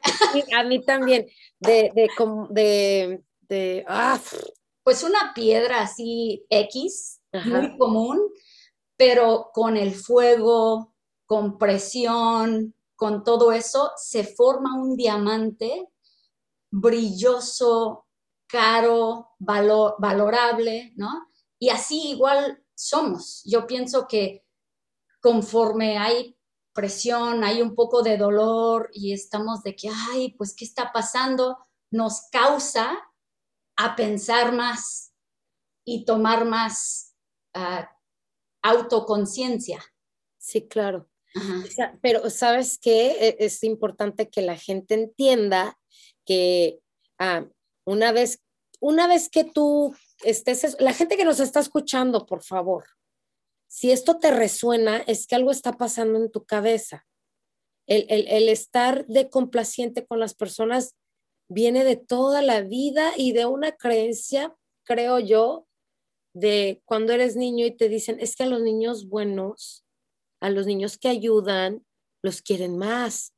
a 0.57 0.65
mí 0.65 0.85
también, 0.85 1.27
de, 1.59 1.91
de, 1.95 2.09
de, 2.51 3.25
de 3.49 3.85
ah. 3.89 4.21
Pues 4.85 5.03
una 5.03 5.33
piedra 5.35 5.83
así 5.83 6.47
X, 6.49 7.21
muy 7.45 7.77
común, 7.77 8.21
pero 8.99 9.51
con 9.55 9.77
el 9.77 9.95
fuego, 9.95 10.93
con 11.25 11.57
presión, 11.57 12.75
con 12.97 13.23
todo 13.23 13.53
eso, 13.53 13.93
se 13.97 14.25
forma 14.25 14.75
un 14.75 14.97
diamante 14.97 15.89
brilloso, 16.71 18.07
caro, 18.49 19.37
valorable, 19.39 20.93
¿no? 20.97 21.31
Y 21.61 21.71
así 21.71 22.11
igual 22.11 22.65
somos. 22.75 23.43
Yo 23.45 23.69
pienso 23.69 24.09
que 24.09 24.45
conforme 25.21 25.97
hay 25.97 26.37
presión, 26.73 27.45
hay 27.45 27.63
un 27.63 27.77
poco 27.77 28.03
de 28.03 28.17
dolor 28.17 28.91
y 28.93 29.13
estamos 29.13 29.63
de 29.63 29.77
que, 29.77 29.91
ay, 30.11 30.35
pues, 30.37 30.55
¿qué 30.57 30.65
está 30.65 30.93
pasando? 30.93 31.59
Nos 31.91 32.23
causa 32.33 32.99
a 33.77 33.95
pensar 33.95 34.53
más 34.53 35.13
y 35.85 36.05
tomar 36.05 36.45
más 36.45 37.15
uh, 37.57 37.85
autoconciencia. 38.63 39.85
Sí, 40.39 40.67
claro. 40.67 41.09
Pero 42.01 42.31
sabes 42.31 42.79
qué, 42.79 43.11
e, 43.21 43.37
es 43.41 43.63
importante 43.63 44.29
que 44.29 44.43
la 44.43 44.57
gente 44.57 44.95
entienda 44.95 45.79
que 46.25 46.81
ah, 47.19 47.47
una 47.85 48.13
vez, 48.13 48.43
una 48.81 49.07
vez 49.07 49.29
que 49.29 49.45
tú 49.45 49.95
estés, 50.25 50.77
la 50.81 50.93
gente 50.93 51.17
que 51.17 51.25
nos 51.25 51.41
está 51.41 51.61
escuchando, 51.61 52.27
por 52.27 52.43
favor, 52.43 52.85
si 53.69 53.91
esto 53.91 54.19
te 54.19 54.31
resuena, 54.31 54.99
es 55.07 55.27
que 55.27 55.35
algo 55.35 55.51
está 55.51 55.73
pasando 55.73 56.19
en 56.19 56.31
tu 56.31 56.45
cabeza. 56.45 57.07
El, 57.87 58.07
el, 58.09 58.49
estar 58.51 59.07
de 59.07 59.31
complaciente 59.31 60.07
con 60.07 60.21
las 60.21 60.35
personas 60.35 60.95
viene 61.49 61.85
de 61.85 61.97
toda 61.97 62.43
la 62.43 62.61
vida 62.61 63.13
y 63.17 63.33
de 63.33 63.47
una 63.47 63.73
creencia, 63.73 64.55
creo 64.85 65.19
yo, 65.19 65.68
de 66.35 66.83
cuando 66.85 67.13
eres 67.13 67.37
niño 67.37 67.67
y 67.67 67.77
te 67.77 67.89
dicen, 67.89 68.19
es 68.21 68.37
que 68.37 68.45
a 68.45 68.47
los 68.47 68.61
niños 68.61 69.09
buenos, 69.09 69.85
a 70.41 70.51
los 70.51 70.67
niños 70.67 70.99
que 70.99 71.09
ayudan, 71.09 71.85
los 72.23 72.43
quieren 72.43 72.77
más, 72.79 73.35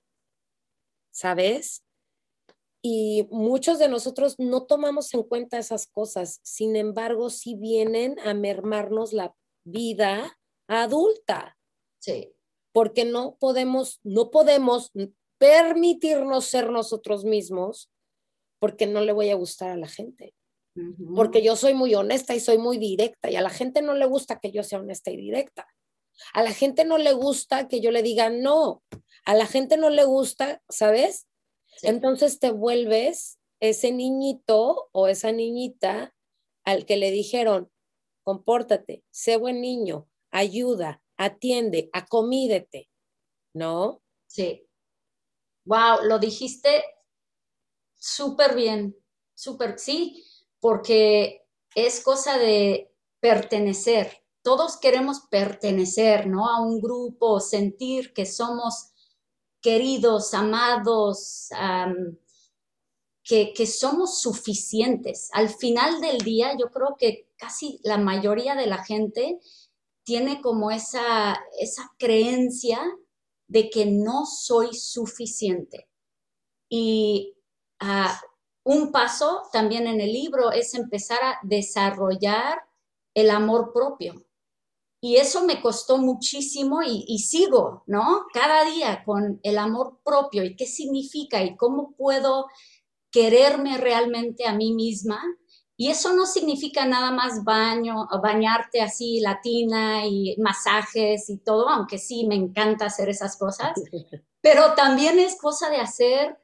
¿sabes? 1.11 1.85
Y 2.82 3.26
muchos 3.30 3.78
de 3.78 3.88
nosotros 3.88 4.37
no 4.38 4.64
tomamos 4.64 5.12
en 5.12 5.23
cuenta 5.23 5.59
esas 5.59 5.87
cosas, 5.87 6.40
sin 6.42 6.76
embargo, 6.76 7.28
sí 7.28 7.54
vienen 7.54 8.18
a 8.20 8.32
mermarnos 8.32 9.12
la 9.12 9.35
vida 9.64 10.38
adulta. 10.66 11.59
Sí. 11.99 12.32
Porque 12.73 13.04
no 13.04 13.37
podemos, 13.38 14.00
no 14.02 14.30
podemos 14.30 14.92
permitirnos 15.38 16.44
ser 16.47 16.70
nosotros 16.70 17.25
mismos 17.25 17.90
porque 18.61 18.87
no 18.87 19.00
le 19.00 19.12
voy 19.12 19.30
a 19.30 19.35
gustar 19.35 19.70
a 19.70 19.76
la 19.76 19.88
gente. 19.88 20.35
Porque 21.14 21.42
yo 21.42 21.56
soy 21.56 21.75
muy 21.75 21.94
honesta 21.94 22.34
y 22.34 22.40
soy 22.40 22.58
muy 22.58 22.78
directa 22.78 23.30
y 23.30 23.37
a 23.37 23.40
la 23.40 23.50
gente 23.50 23.82
no 23.82 23.94
le 23.94 24.06
gusta 24.06 24.38
que 24.38 24.52
yo 24.52 24.62
sea 24.62 24.80
honesta 24.80 25.10
y 25.10 25.16
directa. 25.16 25.66
A 26.34 26.42
la 26.42 26.52
gente 26.52 26.84
no 26.84 26.99
le 26.99 27.12
gusta 27.12 27.68
que 27.68 27.80
yo 27.80 27.90
le 27.90 28.02
diga 28.02 28.30
no. 28.30 28.82
A 29.25 29.34
la 29.34 29.46
gente 29.46 29.76
no 29.76 29.90
le 29.90 30.04
gusta, 30.04 30.62
¿sabes? 30.68 31.26
Entonces 31.82 32.38
te 32.38 32.50
vuelves 32.50 33.38
ese 33.60 33.92
niñito 33.92 34.88
o 34.92 35.08
esa 35.08 35.32
niñita 35.32 36.14
al 36.64 36.87
que 36.87 36.96
le 36.96 37.10
dijeron, 37.10 37.70
compórtate, 38.22 39.04
sé 39.10 39.37
buen 39.37 39.60
niño, 39.60 40.08
ayuda, 40.30 41.02
atiende, 41.16 41.90
acomídete, 41.92 42.88
¿no? 43.54 44.02
Sí. 44.26 44.66
Wow, 45.64 46.04
lo 46.04 46.18
dijiste 46.18 46.82
súper 47.94 48.54
bien, 48.54 48.96
súper, 49.34 49.78
sí, 49.78 50.25
porque 50.60 51.46
es 51.74 52.02
cosa 52.02 52.38
de 52.38 52.92
pertenecer. 53.20 54.22
Todos 54.42 54.76
queremos 54.76 55.20
pertenecer, 55.30 56.26
¿no? 56.26 56.48
A 56.48 56.60
un 56.60 56.80
grupo, 56.80 57.40
sentir 57.40 58.12
que 58.12 58.26
somos 58.26 58.92
queridos, 59.60 60.32
amados, 60.32 61.49
que, 63.23 63.52
que, 63.52 63.66
somos 63.66 64.20
suficientes. 64.20 65.28
Al 65.32 65.50
final 65.50 66.00
del 66.00 66.18
día, 66.18 66.56
yo 66.58 66.70
creo 66.70 66.96
que 66.99 67.28
casi 67.36 67.78
la 67.82 67.99
mayoría 67.99 68.54
de 68.54 68.66
la 68.66 68.82
gente 68.82 69.38
tiene 70.04 70.40
como 70.40 70.70
esa, 70.70 71.38
esa 71.58 71.92
creencia 71.99 72.80
de 73.49 73.68
que 73.68 73.86
no 73.86 74.26
soy 74.26 74.75
suficiente. 74.75 75.88
Y 76.68 77.34
ah, 77.80 78.20
un 78.64 78.92
paso 78.92 79.42
también 79.52 79.86
en 79.86 80.00
el 80.00 80.12
libro 80.12 80.52
es 80.52 80.75
empezar 80.75 81.18
a 81.23 81.38
desarrollar 81.42 82.62
el 83.14 83.30
amor 83.30 83.73
propio. 83.73 84.25
Y 85.02 85.16
eso 85.16 85.44
me 85.44 85.62
costó 85.62 85.96
muchísimo 85.96 86.82
y, 86.82 87.18
sigo, 87.20 87.84
¿no? 87.86 88.26
Cada 88.34 88.64
día 88.64 89.02
con 89.04 89.40
el 89.42 89.56
amor 89.56 89.99
propio 90.04 90.44
y 90.44 90.56
qué 90.56 90.66
significa 90.66 91.42
y 91.42 91.56
cómo 91.56 91.92
puedo 91.96 92.46
quererme 93.10 93.78
realmente 93.78 94.46
a 94.46 94.52
mí 94.52 94.75
misma. 94.75 95.23
Y 95.75 95.88
eso 95.88 96.12
no 96.12 96.26
significa 96.26 96.84
nada 96.84 97.12
más 97.12 97.44
baño, 97.44 98.06
bañarte 98.23 98.82
así 98.82 99.20
latina 99.20 100.06
y 100.06 100.36
masajes 100.36 101.30
y 101.30 101.38
todo, 101.38 101.70
aunque 101.70 101.96
sí 101.96 102.26
me 102.26 102.34
encanta 102.34 102.84
hacer 102.84 103.08
esas 103.08 103.38
cosas, 103.38 103.73
pero 104.42 104.75
también 104.75 105.18
es 105.18 105.40
cosa 105.40 105.70
de 105.70 105.78
hacer 105.78 106.38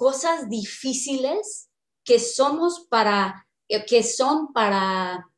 cosas 0.00 0.48
difíciles 0.48 1.68
que 2.06 2.18
somos 2.18 2.86
para, 2.88 3.46
que 3.86 4.02
son 4.02 4.50
para 4.54 5.30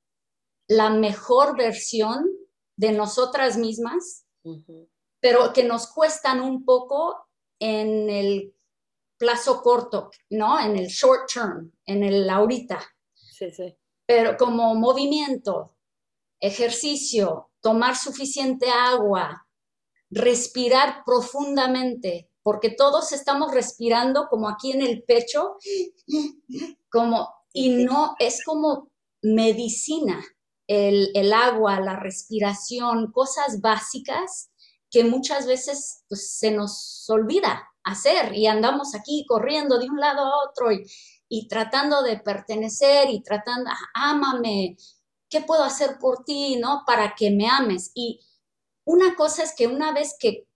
la 0.69 0.91
mejor 0.91 1.57
versión 1.57 2.31
de 2.77 2.93
nosotras 2.93 3.57
mismas, 3.57 4.25
pero 5.19 5.53
que 5.53 5.65
nos 5.65 5.89
cuestan 5.89 6.41
un 6.41 6.65
poco 6.65 7.29
en 7.59 8.09
el 8.09 8.55
plazo 9.19 9.63
corto, 9.63 10.13
¿no? 10.31 10.61
En 10.61 10.77
el 10.77 10.87
short 10.87 11.29
term, 11.29 11.73
en 11.85 12.05
el 12.05 12.31
ahorita. 12.31 12.81
Sí, 13.15 13.51
sí. 13.51 13.77
Pero 14.07 14.37
como 14.37 14.77
movimiento, 14.77 15.77
ejercicio, 16.39 17.51
tomar 17.61 17.97
suficiente 17.97 18.71
agua, 18.71 19.45
respirar 20.09 21.03
profundamente, 21.05 22.31
porque 22.43 22.71
todos 22.71 23.13
estamos 23.13 23.53
respirando 23.53 24.29
como 24.29 24.49
aquí 24.49 24.73
en 24.73 24.83
el 24.83 25.03
pecho, 25.05 25.57
como, 26.91 27.29
y 27.53 27.85
no, 27.85 28.15
es 28.19 28.45
como 28.45 28.91
medicina, 29.23 30.25
el, 30.67 31.33
agua, 31.33 31.81
la 31.81 31.97
respiración, 31.97 33.13
cosas 33.13 33.61
básicas 33.61 34.51
que 34.91 35.05
muchas 35.05 35.47
veces 35.47 36.05
pues, 36.09 36.31
se 36.39 36.51
nos 36.51 37.05
olvida 37.09 37.69
hacer 37.85 38.35
y 38.35 38.47
andamos 38.47 38.95
aquí 38.95 39.25
corriendo 39.27 39.79
de 39.79 39.89
un 39.91 40.01
lado 40.01 40.23
a 40.23 40.49
otro 40.49 40.73
y, 40.73 40.85
y 41.29 41.49
tratando 41.49 42.03
de 42.03 42.19
pertenecer 42.19 43.11
y 43.11 43.23
tratando, 43.23 43.71
ámame, 43.95 44.77
¿qué 45.29 45.41
puedo 45.41 45.65
hacer 45.65 45.99
por 45.99 46.25
ti, 46.25 46.57
no? 46.57 46.83
Para 46.87 47.15
que 47.15 47.31
me 47.31 47.49
ames. 47.49 47.91
Y 47.95 48.21
una 48.85 49.15
cosa 49.17 49.43
es 49.43 49.55
que 49.57 49.67
una 49.67 49.93
vez 49.93 50.15
que 50.19 50.47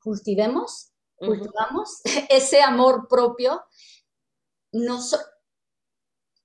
cultivemos, 0.00 0.92
cultivamos 1.16 2.00
ese 2.28 2.62
amor 2.62 3.08
propio, 3.08 3.62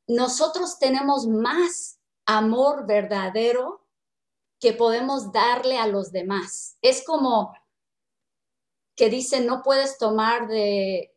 nosotros 0.07 0.79
tenemos 0.79 1.27
más 1.27 1.99
amor 2.25 2.85
verdadero 2.87 3.85
que 4.59 4.73
podemos 4.73 5.31
darle 5.31 5.77
a 5.77 5.87
los 5.87 6.11
demás. 6.11 6.77
Es 6.81 7.03
como 7.05 7.53
que 8.95 9.09
dice, 9.09 9.41
no 9.41 9.61
puedes 9.61 9.97
tomar 9.97 10.47
de, 10.47 11.13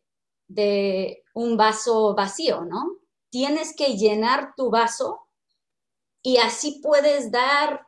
de 0.47 1.23
un 1.33 1.55
vaso 1.55 2.13
vacío, 2.15 2.65
¿no? 2.65 2.97
Tienes 3.29 3.75
que 3.75 3.95
llenar 3.95 4.53
tu 4.55 4.69
vaso 4.69 5.27
y 6.21 6.37
así 6.37 6.81
puedes 6.83 7.31
dar 7.31 7.87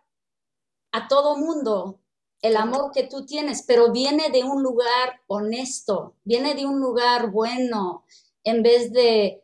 a 0.92 1.08
todo 1.08 1.38
mundo 1.38 2.00
el 2.42 2.56
amor 2.56 2.92
que 2.94 3.04
tú 3.04 3.26
tienes, 3.26 3.64
pero 3.64 3.92
viene 3.92 4.30
de 4.30 4.44
un 4.44 4.64
lugar 4.64 5.22
honesto, 5.28 6.16
viene 6.24 6.56
de 6.56 6.66
un 6.66 6.80
lugar 6.80 7.32
bueno, 7.32 8.06
en 8.44 8.64
vez 8.64 8.92
de 8.94 9.44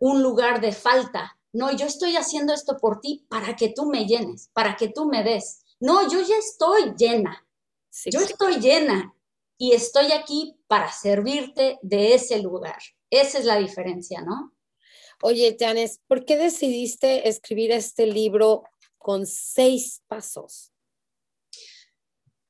un 0.00 0.22
lugar 0.22 0.60
de 0.60 0.72
falta. 0.72 1.38
No, 1.52 1.70
yo 1.74 1.86
estoy 1.86 2.16
haciendo 2.16 2.52
esto 2.52 2.76
por 2.76 3.00
ti 3.00 3.24
para 3.28 3.54
que 3.54 3.68
tú 3.68 3.86
me 3.86 4.06
llenes, 4.06 4.50
para 4.52 4.76
que 4.76 4.88
tú 4.88 5.06
me 5.06 5.22
des. 5.22 5.64
No, 5.78 6.08
yo 6.10 6.20
ya 6.20 6.36
estoy 6.36 6.94
llena. 6.96 7.46
yo 8.06 8.20
estoy 8.20 8.56
llena 8.56 9.14
y 9.56 9.72
estoy 9.72 10.10
aquí 10.12 10.56
para 10.66 10.90
servirte 10.90 11.78
de 11.82 12.14
ese 12.14 12.40
lugar. 12.40 12.78
Esa 13.10 13.38
es 13.38 13.44
la 13.44 13.56
diferencia, 13.56 14.20
¿no? 14.22 14.52
Oye, 15.22 15.56
Janes, 15.58 16.00
¿por 16.08 16.24
qué 16.24 16.36
decidiste 16.36 17.28
escribir 17.28 17.70
este 17.70 18.06
libro 18.06 18.64
con 18.98 19.26
seis 19.26 20.02
pasos? 20.08 20.73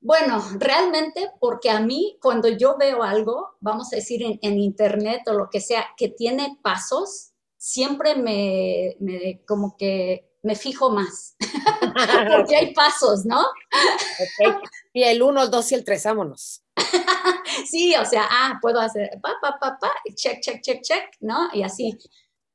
Bueno, 0.04 0.44
realmente 0.58 1.30
porque 1.40 1.70
a 1.70 1.80
mí 1.80 2.18
cuando 2.20 2.48
yo 2.48 2.76
veo 2.76 3.02
algo, 3.02 3.56
vamos 3.60 3.90
a 3.90 3.96
decir 3.96 4.22
en, 4.22 4.58
internet 4.58 5.22
o 5.28 5.32
lo 5.32 5.48
que 5.48 5.62
sea, 5.62 5.86
que 5.96 6.08
tiene 6.08 6.58
pasos, 6.60 7.30
siempre 7.56 8.14
me, 8.14 9.40
como 9.46 9.78
que 9.78 10.30
me 10.42 10.56
fijo 10.56 10.90
más, 10.90 11.36
porque 12.36 12.54
hay 12.54 12.74
pasos, 12.74 13.24
¿no? 13.24 13.42
Y 14.92 15.04
el 15.04 15.22
uno, 15.22 15.44
el 15.44 15.50
dos 15.50 15.72
y 15.72 15.74
el 15.74 15.84
tres, 15.86 16.04
vámonos. 16.04 16.62
sí, 17.66 17.94
o 17.96 18.04
sea, 18.04 18.28
ah, 18.30 18.58
puedo 18.60 18.80
hacer 18.80 19.18
pa, 19.22 19.32
pa, 19.40 19.58
pa, 19.58 19.78
pa, 19.80 19.90
check, 20.14 20.38
check, 20.42 20.60
check, 20.60 20.82
check, 20.82 21.16
¿no? 21.20 21.48
Y 21.54 21.62
así. 21.62 21.96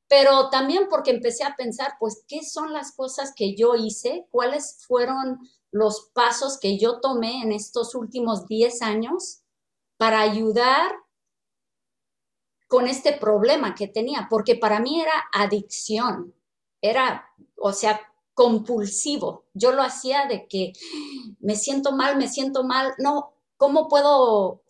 Pero 0.06 0.50
también 0.50 0.86
porque 0.88 1.10
empecé 1.10 1.42
a 1.42 1.56
pensar, 1.56 1.94
pues, 1.98 2.22
¿qué 2.28 2.44
son 2.44 2.72
las 2.72 2.92
cosas 2.92 3.32
que 3.34 3.56
yo 3.56 3.74
hice? 3.74 4.28
¿Cuáles 4.30 4.84
fueron 4.86 5.40
los 5.72 6.10
pasos 6.12 6.58
que 6.58 6.78
yo 6.78 7.00
tomé 7.00 7.42
en 7.42 7.52
estos 7.52 7.94
últimos 7.94 8.46
10 8.46 8.82
años 8.82 9.42
para 9.96 10.20
ayudar 10.20 10.92
con 12.68 12.86
este 12.86 13.12
problema 13.12 13.74
que 13.74 13.88
tenía? 13.88 14.26
Porque 14.30 14.56
para 14.56 14.80
mí 14.80 15.00
era 15.00 15.12
adicción, 15.32 16.34
era, 16.80 17.26
o 17.56 17.72
sea, 17.72 18.00
compulsivo. 18.34 19.44
Yo 19.54 19.72
lo 19.72 19.82
hacía 19.82 20.26
de 20.26 20.48
que 20.48 20.72
me 21.40 21.56
siento 21.56 21.92
mal, 21.92 22.16
me 22.16 22.28
siento 22.28 22.64
mal. 22.64 22.94
No, 22.98 23.34
¿cómo 23.56 23.88
puedo, 23.88 24.62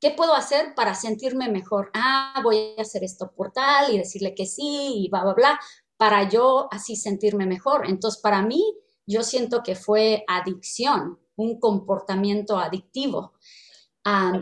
qué 0.00 0.10
puedo 0.12 0.34
hacer 0.34 0.74
para 0.76 0.94
sentirme 0.94 1.48
mejor? 1.48 1.90
Ah, 1.94 2.40
voy 2.44 2.74
a 2.78 2.82
hacer 2.82 3.02
esto 3.02 3.32
por 3.32 3.52
tal 3.52 3.92
y 3.92 3.98
decirle 3.98 4.34
que 4.34 4.46
sí 4.46 5.04
y 5.04 5.08
bla, 5.10 5.24
bla, 5.24 5.34
bla, 5.34 5.60
para 5.96 6.28
yo 6.28 6.68
así 6.70 6.94
sentirme 6.94 7.46
mejor. 7.46 7.88
Entonces, 7.88 8.20
para 8.20 8.42
mí, 8.42 8.62
yo 9.10 9.24
siento 9.24 9.62
que 9.62 9.74
fue 9.74 10.24
adicción, 10.28 11.18
un 11.36 11.58
comportamiento 11.58 12.58
adictivo. 12.58 13.34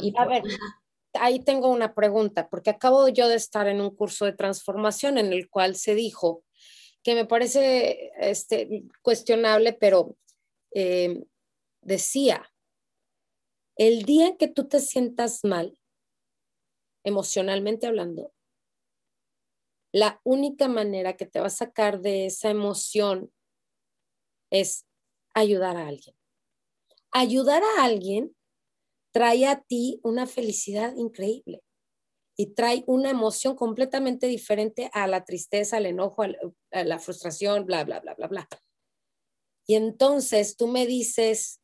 y, 0.01 0.13
a 0.17 0.25
ver, 0.27 0.43
ahí 1.15 1.41
tengo 1.41 1.69
una 1.69 1.95
pregunta, 1.95 2.49
porque 2.49 2.71
acabo 2.71 3.09
yo 3.09 3.29
de 3.29 3.37
estar 3.37 3.67
en 3.67 3.81
un 3.81 3.91
curso 3.95 4.27
de 4.27 4.35
transformación 4.35 5.17
en 5.17 5.33
el 5.33 5.49
cual 5.49 5.75
se 5.75 5.95
dijo 5.95 6.45
que 7.03 7.15
me 7.15 7.25
parece 7.25 8.13
este, 8.21 8.85
cuestionable, 9.03 9.73
pero 9.73 10.17
eh, 10.75 11.25
decía, 11.81 12.53
el 13.77 14.03
día 14.03 14.37
que 14.37 14.49
tú 14.49 14.69
te 14.69 14.81
sientas 14.81 15.45
mal, 15.45 15.79
emocionalmente 17.05 17.87
hablando, 17.87 18.35
la 19.93 20.21
única 20.25 20.69
manera 20.69 21.17
que 21.17 21.25
te 21.25 21.41
va 21.41 21.47
a 21.47 21.51
sacar 21.51 22.01
de 22.01 22.27
esa 22.27 22.51
emoción 22.51 23.33
es 24.51 24.87
ayudar 25.35 25.77
a 25.77 25.89
alguien. 25.89 26.17
Ayudar 27.11 27.63
a 27.63 27.85
alguien 27.85 28.35
trae 29.13 29.47
a 29.47 29.63
ti 29.63 30.01
una 30.03 30.27
felicidad 30.27 30.95
increíble 30.97 31.63
y 32.37 32.55
trae 32.55 32.85
una 32.87 33.11
emoción 33.11 33.57
completamente 33.57 34.27
diferente 34.27 34.91
a 34.93 35.07
la 35.07 35.25
tristeza, 35.25 35.79
al 35.79 35.87
enojo, 35.87 36.23
a 36.23 36.85
la 36.85 36.99
frustración, 36.99 37.67
bla, 37.67 37.85
bla, 37.85 38.01
bla, 38.01 38.15
bla, 38.15 38.29
bla. 38.29 38.49
Y 39.67 39.75
entonces 39.75 40.57
tú 40.57 40.69
me 40.69 40.87
dices 40.87 41.61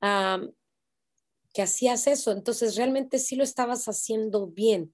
que 0.00 1.62
hacías 1.62 2.06
eso, 2.06 2.32
entonces 2.32 2.76
realmente 2.76 3.18
sí 3.18 3.36
lo 3.36 3.44
estabas 3.44 3.86
haciendo 3.86 4.48
bien. 4.48 4.92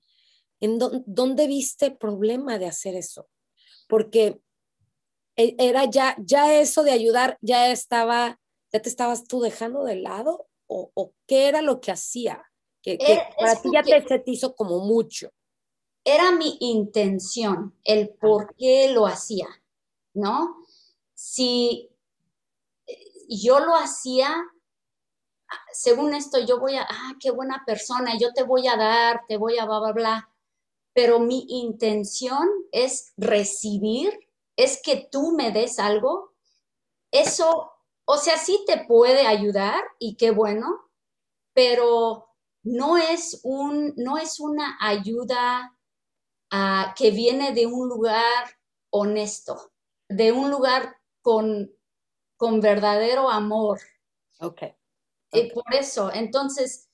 ¿En 0.60 0.78
dónde 0.78 1.46
viste 1.46 1.90
problema 1.90 2.58
de 2.58 2.66
hacer 2.66 2.94
eso? 2.94 3.28
Porque 3.88 4.40
era 5.36 5.84
ya, 5.86 6.16
ya 6.18 6.58
eso 6.60 6.82
de 6.82 6.92
ayudar, 6.92 7.38
ya 7.40 7.70
estaba, 7.70 8.38
ya 8.72 8.80
te 8.80 8.88
estabas 8.88 9.24
tú 9.24 9.40
dejando 9.40 9.84
de 9.84 9.96
lado 9.96 10.48
o, 10.66 11.12
qué 11.26 11.48
era 11.48 11.60
lo 11.60 11.80
que 11.80 11.92
hacía, 11.92 12.42
que, 12.82 12.98
para 13.38 13.60
ti 13.60 13.70
ya 13.72 13.82
te, 13.82 14.00
te 14.00 14.30
hizo 14.30 14.54
como 14.54 14.80
mucho. 14.86 15.30
Era 16.04 16.32
mi 16.32 16.56
intención, 16.60 17.78
el 17.84 18.08
por 18.08 18.54
qué 18.56 18.90
lo 18.90 19.06
hacía, 19.06 19.46
¿no? 20.14 20.56
Si 21.14 21.90
eh, 22.86 22.98
yo 23.28 23.60
lo 23.60 23.76
hacía, 23.76 24.34
según 25.72 26.14
esto, 26.14 26.38
yo 26.40 26.58
voy 26.58 26.76
a, 26.76 26.86
ah, 26.88 27.12
qué 27.20 27.30
buena 27.30 27.62
persona, 27.66 28.18
yo 28.18 28.32
te 28.32 28.42
voy 28.42 28.66
a 28.66 28.76
dar, 28.76 29.22
te 29.28 29.36
voy 29.36 29.58
a 29.58 29.66
bla, 29.66 29.78
bla, 29.78 29.92
bla, 29.92 30.30
pero 30.94 31.20
mi 31.20 31.44
intención 31.48 32.48
es 32.72 33.12
recibir 33.16 34.18
es 34.56 34.80
que 34.82 35.08
tú 35.10 35.32
me 35.32 35.50
des 35.50 35.78
algo, 35.78 36.34
eso, 37.10 37.72
o 38.04 38.16
sea, 38.16 38.36
sí 38.36 38.64
te 38.66 38.84
puede 38.86 39.26
ayudar 39.26 39.82
y 39.98 40.16
qué 40.16 40.30
bueno, 40.30 40.90
pero 41.54 42.28
no 42.62 42.96
es, 42.96 43.40
un, 43.42 43.92
no 43.96 44.18
es 44.18 44.40
una 44.40 44.78
ayuda 44.80 45.76
ah, 46.50 46.94
que 46.96 47.10
viene 47.10 47.52
de 47.52 47.66
un 47.66 47.88
lugar 47.88 48.58
honesto, 48.90 49.72
de 50.08 50.32
un 50.32 50.50
lugar 50.50 50.96
con, 51.20 51.72
con 52.36 52.60
verdadero 52.60 53.28
amor. 53.28 53.80
Ok. 54.40 54.62
Y 55.32 55.50
por 55.50 55.74
eso, 55.74 56.12
entonces, 56.12 56.90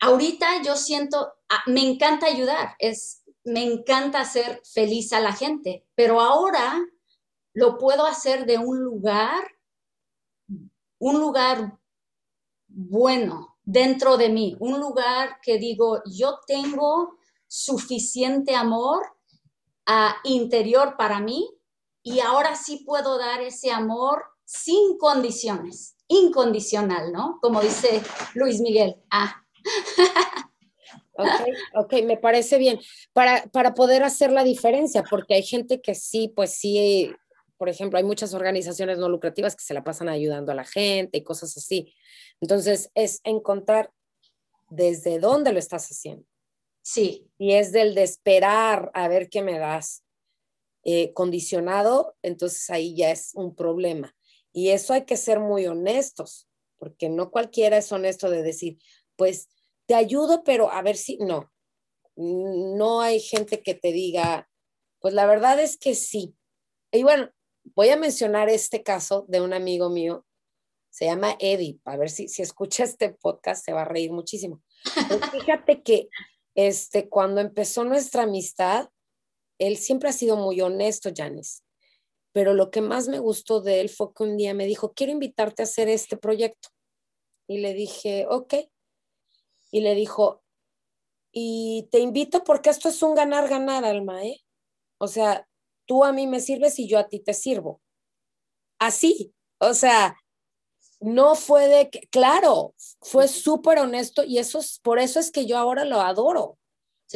ahorita 0.00 0.62
yo 0.62 0.76
siento, 0.76 1.32
ah, 1.48 1.62
me 1.66 1.80
encanta 1.80 2.26
ayudar, 2.26 2.74
es, 2.78 3.21
me 3.44 3.64
encanta 3.64 4.20
hacer 4.20 4.62
feliz 4.64 5.12
a 5.12 5.20
la 5.20 5.32
gente, 5.32 5.86
pero 5.94 6.20
ahora 6.20 6.80
lo 7.54 7.78
puedo 7.78 8.06
hacer 8.06 8.46
de 8.46 8.58
un 8.58 8.80
lugar, 8.80 9.42
un 10.98 11.20
lugar 11.20 11.78
bueno 12.68 13.58
dentro 13.64 14.16
de 14.16 14.28
mí, 14.28 14.56
un 14.60 14.80
lugar 14.80 15.38
que 15.42 15.58
digo, 15.58 16.02
yo 16.06 16.40
tengo 16.46 17.18
suficiente 17.46 18.54
amor 18.54 19.02
uh, 19.88 20.28
interior 20.28 20.96
para 20.96 21.20
mí 21.20 21.48
y 22.02 22.20
ahora 22.20 22.56
sí 22.56 22.82
puedo 22.84 23.18
dar 23.18 23.40
ese 23.42 23.70
amor 23.70 24.24
sin 24.44 24.98
condiciones, 24.98 25.96
incondicional, 26.08 27.12
¿no? 27.12 27.38
Como 27.40 27.60
dice 27.60 28.02
Luis 28.34 28.60
Miguel. 28.60 29.02
Ah. 29.10 29.44
Ok, 31.14 31.28
ok, 31.74 31.92
me 32.04 32.16
parece 32.16 32.58
bien. 32.58 32.80
Para, 33.12 33.44
para 33.46 33.74
poder 33.74 34.02
hacer 34.02 34.32
la 34.32 34.44
diferencia, 34.44 35.04
porque 35.08 35.34
hay 35.34 35.42
gente 35.42 35.80
que 35.80 35.94
sí, 35.94 36.32
pues 36.34 36.54
sí, 36.54 37.14
por 37.58 37.68
ejemplo, 37.68 37.98
hay 37.98 38.04
muchas 38.04 38.34
organizaciones 38.34 38.98
no 38.98 39.08
lucrativas 39.08 39.54
que 39.54 39.64
se 39.64 39.74
la 39.74 39.84
pasan 39.84 40.08
ayudando 40.08 40.52
a 40.52 40.54
la 40.54 40.64
gente 40.64 41.18
y 41.18 41.22
cosas 41.22 41.56
así. 41.56 41.94
Entonces, 42.40 42.90
es 42.94 43.20
encontrar 43.24 43.92
desde 44.70 45.18
dónde 45.18 45.52
lo 45.52 45.58
estás 45.58 45.88
haciendo. 45.88 46.26
Sí. 46.82 47.30
Y 47.38 47.52
es 47.52 47.72
del 47.72 47.94
de 47.94 48.02
esperar 48.02 48.90
a 48.94 49.06
ver 49.08 49.28
qué 49.28 49.42
me 49.42 49.58
das 49.58 50.02
eh, 50.84 51.12
condicionado, 51.12 52.16
entonces 52.22 52.68
ahí 52.70 52.96
ya 52.96 53.12
es 53.12 53.30
un 53.34 53.54
problema. 53.54 54.16
Y 54.52 54.70
eso 54.70 54.92
hay 54.92 55.04
que 55.04 55.16
ser 55.16 55.38
muy 55.38 55.66
honestos, 55.66 56.48
porque 56.78 57.08
no 57.08 57.30
cualquiera 57.30 57.76
es 57.76 57.92
honesto 57.92 58.28
de 58.28 58.42
decir, 58.42 58.78
pues 59.14 59.48
te 59.86 59.94
ayudo, 59.94 60.44
pero 60.44 60.70
a 60.70 60.82
ver 60.82 60.96
si 60.96 61.16
no. 61.18 61.50
No 62.16 63.00
hay 63.00 63.20
gente 63.20 63.62
que 63.62 63.74
te 63.74 63.92
diga, 63.92 64.48
pues 65.00 65.14
la 65.14 65.26
verdad 65.26 65.60
es 65.60 65.76
que 65.76 65.94
sí. 65.94 66.34
Y 66.92 67.02
bueno, 67.02 67.30
voy 67.74 67.88
a 67.88 67.96
mencionar 67.96 68.48
este 68.48 68.82
caso 68.82 69.24
de 69.28 69.40
un 69.40 69.52
amigo 69.52 69.90
mío, 69.90 70.26
se 70.90 71.06
llama 71.06 71.36
Eddie, 71.38 71.80
a 71.84 71.96
ver 71.96 72.10
si, 72.10 72.28
si 72.28 72.42
escucha 72.42 72.84
este 72.84 73.14
podcast 73.14 73.64
se 73.64 73.72
va 73.72 73.82
a 73.82 73.86
reír 73.86 74.12
muchísimo. 74.12 74.62
Pues 75.08 75.20
fíjate 75.32 75.82
que 75.82 76.08
este, 76.54 77.08
cuando 77.08 77.40
empezó 77.40 77.84
nuestra 77.84 78.24
amistad, 78.24 78.90
él 79.58 79.78
siempre 79.78 80.10
ha 80.10 80.12
sido 80.12 80.36
muy 80.36 80.60
honesto, 80.60 81.10
Janis, 81.14 81.64
pero 82.32 82.52
lo 82.52 82.70
que 82.70 82.82
más 82.82 83.08
me 83.08 83.18
gustó 83.18 83.60
de 83.60 83.80
él 83.80 83.88
fue 83.88 84.12
que 84.14 84.24
un 84.24 84.36
día 84.36 84.54
me 84.54 84.66
dijo, 84.66 84.92
quiero 84.92 85.12
invitarte 85.12 85.62
a 85.62 85.64
hacer 85.64 85.88
este 85.88 86.16
proyecto. 86.16 86.68
Y 87.48 87.58
le 87.58 87.74
dije, 87.74 88.26
ok, 88.28 88.54
y 89.72 89.80
le 89.80 89.96
dijo, 89.96 90.44
y 91.32 91.88
te 91.90 91.98
invito 91.98 92.44
porque 92.44 92.70
esto 92.70 92.90
es 92.90 93.02
un 93.02 93.14
ganar-ganar, 93.14 93.84
Alma, 93.84 94.24
¿eh? 94.24 94.44
O 94.98 95.08
sea, 95.08 95.48
tú 95.86 96.04
a 96.04 96.12
mí 96.12 96.26
me 96.26 96.40
sirves 96.40 96.78
y 96.78 96.86
yo 96.86 96.98
a 96.98 97.08
ti 97.08 97.18
te 97.18 97.34
sirvo. 97.34 97.80
Así, 98.78 99.34
o 99.58 99.74
sea, 99.74 100.16
no 101.00 101.34
fue 101.34 101.68
de 101.68 101.90
que, 101.90 102.06
claro, 102.08 102.74
fue 103.00 103.26
súper 103.28 103.78
honesto 103.78 104.22
y 104.22 104.38
eso 104.38 104.58
es, 104.58 104.78
por 104.80 104.98
eso 104.98 105.18
es 105.18 105.32
que 105.32 105.46
yo 105.46 105.58
ahora 105.58 105.84
lo 105.84 106.00
adoro. 106.00 106.58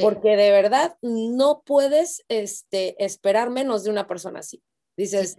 Porque 0.02 0.36
de 0.36 0.50
verdad 0.50 0.98
no 1.00 1.62
puedes 1.64 2.22
este, 2.28 3.02
esperar 3.02 3.48
menos 3.48 3.82
de 3.82 3.90
una 3.90 4.06
persona 4.06 4.40
así. 4.40 4.62
Dices, 4.94 5.38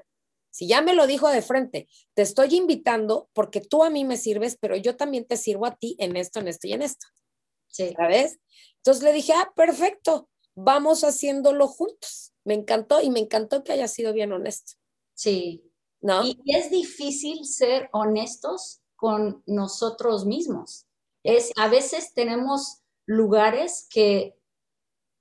si 0.58 0.68
ya 0.68 0.82
me 0.82 0.96
lo 0.96 1.06
dijo 1.06 1.30
de 1.30 1.44
frente, 1.44 1.88
te 2.16 2.24
estoy 2.24 2.56
invitando 2.56 3.30
porque 3.34 3.62
tú 3.62 3.84
a 3.84 3.92
mí 3.92 4.06
me 4.06 4.18
sirves, 4.18 4.58
pero 4.60 4.76
yo 4.76 4.98
también 4.98 5.28
te 5.28 5.38
sirvo 5.38 5.68
a 5.68 5.76
ti 5.76 5.96
en 6.00 6.18
esto, 6.18 6.40
en 6.40 6.48
esto 6.48 6.66
y 6.66 6.74
en 6.74 6.82
esto. 6.82 7.06
Sí. 7.68 7.94
¿Sabes? 7.96 8.40
Entonces 8.78 9.04
le 9.04 9.14
dije, 9.14 9.34
ah, 9.36 9.54
perfecto, 9.56 10.32
vamos 10.56 11.04
haciéndolo 11.04 11.68
juntos. 11.68 12.34
Me 12.44 12.56
encantó 12.56 13.04
y 13.04 13.12
me 13.12 13.20
encantó 13.20 13.64
que 13.64 13.74
haya 13.74 13.88
sido 13.88 14.14
bien 14.14 14.32
honesto. 14.32 14.74
Sí. 15.14 15.64
¿No? 16.02 16.26
Y 16.26 16.42
es 16.48 16.72
difícil 16.72 17.46
ser 17.46 17.90
honestos 17.94 18.82
con 18.96 19.44
nosotros 19.46 20.26
mismos. 20.26 20.88
Es, 21.22 21.52
a 21.56 21.68
veces 21.68 22.16
tenemos 22.16 22.82
lugares 23.06 23.86
que 23.92 24.37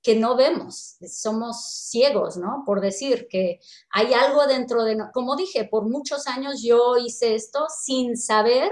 que 0.06 0.14
no 0.14 0.36
vemos, 0.36 0.98
somos 1.12 1.68
ciegos, 1.88 2.36
¿no? 2.36 2.62
Por 2.64 2.80
decir 2.80 3.26
que 3.28 3.58
hay 3.90 4.14
algo 4.14 4.46
dentro 4.46 4.84
de, 4.84 4.96
como 5.12 5.34
dije, 5.34 5.64
por 5.64 5.90
muchos 5.90 6.28
años 6.28 6.62
yo 6.62 6.96
hice 6.96 7.34
esto 7.34 7.66
sin 7.82 8.16
saber 8.16 8.70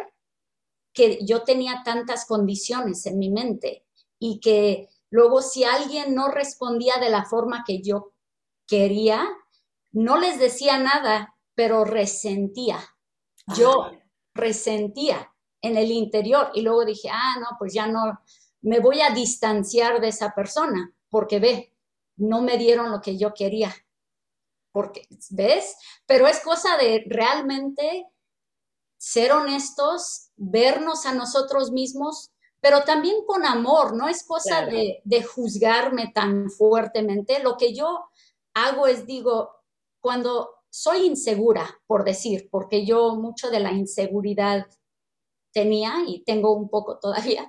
que 0.93 1.27
yo 1.27 1.43
tenía 1.43 1.83
tantas 1.85 2.25
condiciones 2.27 3.05
en 3.07 3.19
mi 3.19 3.31
mente 3.31 3.85
y 4.21 4.39
que 4.39 4.89
luego 5.11 5.43
si 5.43 5.65
alguien 5.65 6.15
no 6.15 6.29
respondía 6.29 6.99
de 7.01 7.11
la 7.11 7.25
forma 7.25 7.65
que 7.67 7.83
yo 7.83 8.13
quería, 8.69 9.27
no 9.91 10.19
les 10.19 10.39
decía 10.39 10.79
nada, 10.79 11.35
pero 11.57 11.85
resentía. 11.85 12.79
Yo 13.57 13.91
resentía 14.35 15.35
en 15.61 15.79
el 15.79 15.91
interior 15.91 16.53
y 16.55 16.63
luego 16.63 16.85
dije, 16.85 17.09
ah, 17.11 17.41
no, 17.41 17.57
pues 17.59 17.75
ya 17.75 17.89
no, 17.89 18.21
me 18.63 18.79
voy 18.79 19.01
a 19.01 19.11
distanciar 19.11 20.01
de 20.01 20.07
esa 20.11 20.33
persona 20.33 20.95
porque 21.15 21.39
ve, 21.39 21.73
no 22.17 22.43
me 22.43 22.59
dieron 22.59 22.91
lo 22.91 23.01
que 23.01 23.17
yo 23.17 23.35
quería. 23.35 23.73
Porque, 24.73 25.07
¿ves? 25.31 25.77
Pero 26.07 26.27
es 26.27 26.41
cosa 26.41 26.77
de 26.77 27.05
realmente 27.07 28.09
ser 28.99 29.31
honestos, 29.31 30.33
vernos 30.35 31.07
a 31.07 31.15
nosotros 31.15 31.71
mismos, 31.71 32.33
pero 32.61 32.83
también 32.83 33.25
con 33.29 33.47
amor, 33.47 33.95
no 33.95 34.09
es 34.09 34.27
cosa 34.27 34.67
de, 34.67 35.03
de 35.05 35.23
juzgarme 35.23 36.11
tan 36.13 36.51
fuertemente. 36.51 37.39
Lo 37.39 37.57
que 37.57 37.73
yo 37.73 38.07
hago 38.53 38.89
es, 38.89 39.07
digo, 39.07 39.53
cuando 40.01 40.65
soy 40.69 41.07
insegura, 41.07 41.81
por 41.87 42.03
decir, 42.03 42.49
porque 42.51 42.85
yo 42.85 43.15
mucho 43.15 43.51
de 43.51 43.61
la 43.61 43.71
inseguridad 43.71 44.67
tenía 45.53 45.95
y 46.09 46.25
tengo 46.25 46.57
un 46.57 46.69
poco 46.69 46.99
todavía, 46.99 47.49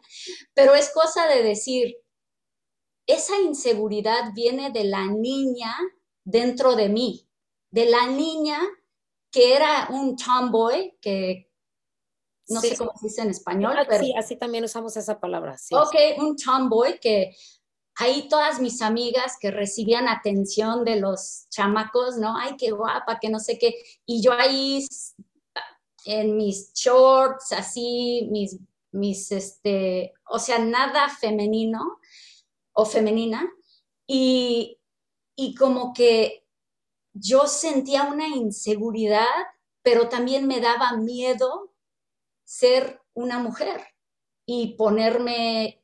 pero 0.54 0.76
es 0.76 0.94
cosa 0.94 1.26
de 1.26 1.42
decir, 1.42 2.05
esa 3.08 3.40
inseguridad 3.40 4.34
viene 4.34 4.72
de 4.72 4.86
la 4.86 5.06
niña 5.06 5.76
dentro 6.24 6.76
de 6.76 6.90
mí, 6.90 7.28
de 7.72 7.86
la 7.86 8.08
niña 8.08 8.60
que 9.32 9.56
era 9.56 9.88
un 9.92 10.16
tomboy, 10.16 10.98
que 11.02 11.52
no 12.48 12.62
sé 12.62 12.78
cómo 12.78 12.92
se 13.00 13.08
dice 13.08 13.22
en 13.22 13.30
español. 13.30 13.76
Ah, 13.78 13.86
pero, 13.88 14.04
sí, 14.04 14.14
así 14.18 14.36
también 14.38 14.64
usamos 14.64 14.96
esa 14.98 15.20
palabra. 15.20 15.58
Sí, 15.58 15.76
ok, 15.76 16.20
un 16.20 16.36
tomboy 16.38 17.00
que 17.00 17.36
ahí 17.96 18.28
todas 18.30 18.60
mis 18.60 18.82
amigas 18.82 19.38
que 19.40 19.52
recibían 19.52 20.08
atención 20.08 20.86
de 20.86 20.98
los 20.98 21.48
chamacos, 21.50 22.18
¿no? 22.18 22.38
Ay, 22.38 22.56
qué 22.58 22.72
guapa, 22.72 23.20
que 23.20 23.30
no 23.30 23.40
sé 23.40 23.58
qué. 23.58 23.76
Y 24.06 24.22
yo 24.22 24.32
ahí 24.34 24.86
en 26.06 26.38
mis 26.38 26.72
shorts, 26.74 27.52
así, 27.52 28.28
mis, 28.32 28.60
mis, 28.92 29.32
este, 29.32 30.14
o 30.30 30.40
sea, 30.40 30.60
nada 30.60 31.10
femenino 31.10 32.00
o 32.76 32.86
femenina 32.86 33.50
y, 34.06 34.80
como 35.58 35.94
que 35.94 36.46
yo 37.14 37.48
sentía 37.48 38.04
una 38.04 38.28
inseguridad, 38.28 39.26
pero 39.82 40.10
también 40.10 40.48
me 40.48 40.60
daba 40.60 40.98
miedo 40.98 41.74
ser 42.44 43.02
una 43.14 43.40
mujer 43.40 43.82
y 44.46 44.76
ponerme, 44.76 45.84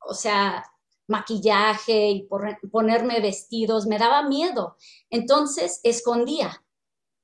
o 0.00 0.14
sea, 0.14 0.64
maquillaje 1.08 2.10
y 2.10 2.28
ponerme 2.70 3.20
vestidos, 3.20 3.86
me 3.86 3.98
daba 3.98 4.22
miedo. 4.22 4.76
Entonces 5.10 5.80
escondía, 5.82 6.64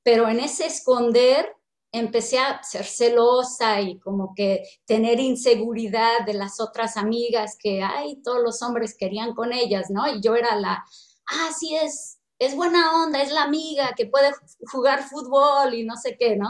pero 0.02 0.28
en 0.28 0.40
ese 0.40 0.66
esconder 0.66 1.56
empecé 1.94 2.40
a 2.40 2.60
ser 2.64 2.84
celosa 2.84 3.80
y 3.80 4.00
como 4.00 4.34
que 4.34 4.64
tener 4.84 5.20
inseguridad 5.20 6.26
de 6.26 6.34
las 6.34 6.60
otras 6.60 6.96
amigas 6.96 7.56
que, 7.58 7.82
ay, 7.84 8.20
todos 8.22 8.42
los 8.42 8.62
hombres 8.62 8.96
querían 8.98 9.32
con 9.32 9.52
ellas, 9.52 9.90
¿no? 9.90 10.06
Y 10.12 10.20
yo 10.20 10.34
era 10.34 10.56
la, 10.56 10.84
ah, 11.30 11.50
sí, 11.56 11.76
es, 11.76 12.18
es 12.40 12.56
buena 12.56 13.04
onda, 13.04 13.22
es 13.22 13.30
la 13.30 13.44
amiga 13.44 13.94
que 13.96 14.06
puede 14.06 14.32
jugar 14.72 15.04
fútbol 15.04 15.72
y 15.74 15.84
no 15.84 15.96
sé 15.96 16.16
qué, 16.18 16.34
¿no? 16.36 16.48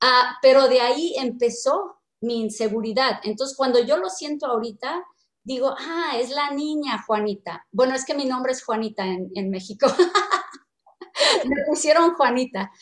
Ah, 0.00 0.38
pero 0.42 0.66
de 0.66 0.80
ahí 0.80 1.14
empezó 1.18 2.00
mi 2.20 2.40
inseguridad. 2.40 3.20
Entonces, 3.22 3.56
cuando 3.56 3.78
yo 3.78 3.96
lo 3.96 4.10
siento 4.10 4.46
ahorita, 4.46 5.04
digo, 5.44 5.72
ah, 5.78 6.18
es 6.18 6.30
la 6.30 6.50
niña 6.50 7.00
Juanita. 7.06 7.64
Bueno, 7.70 7.94
es 7.94 8.04
que 8.04 8.14
mi 8.14 8.24
nombre 8.24 8.50
es 8.50 8.64
Juanita 8.64 9.06
en, 9.06 9.30
en 9.36 9.50
México. 9.50 9.86
Me 11.44 11.64
pusieron 11.68 12.14
Juanita 12.14 12.72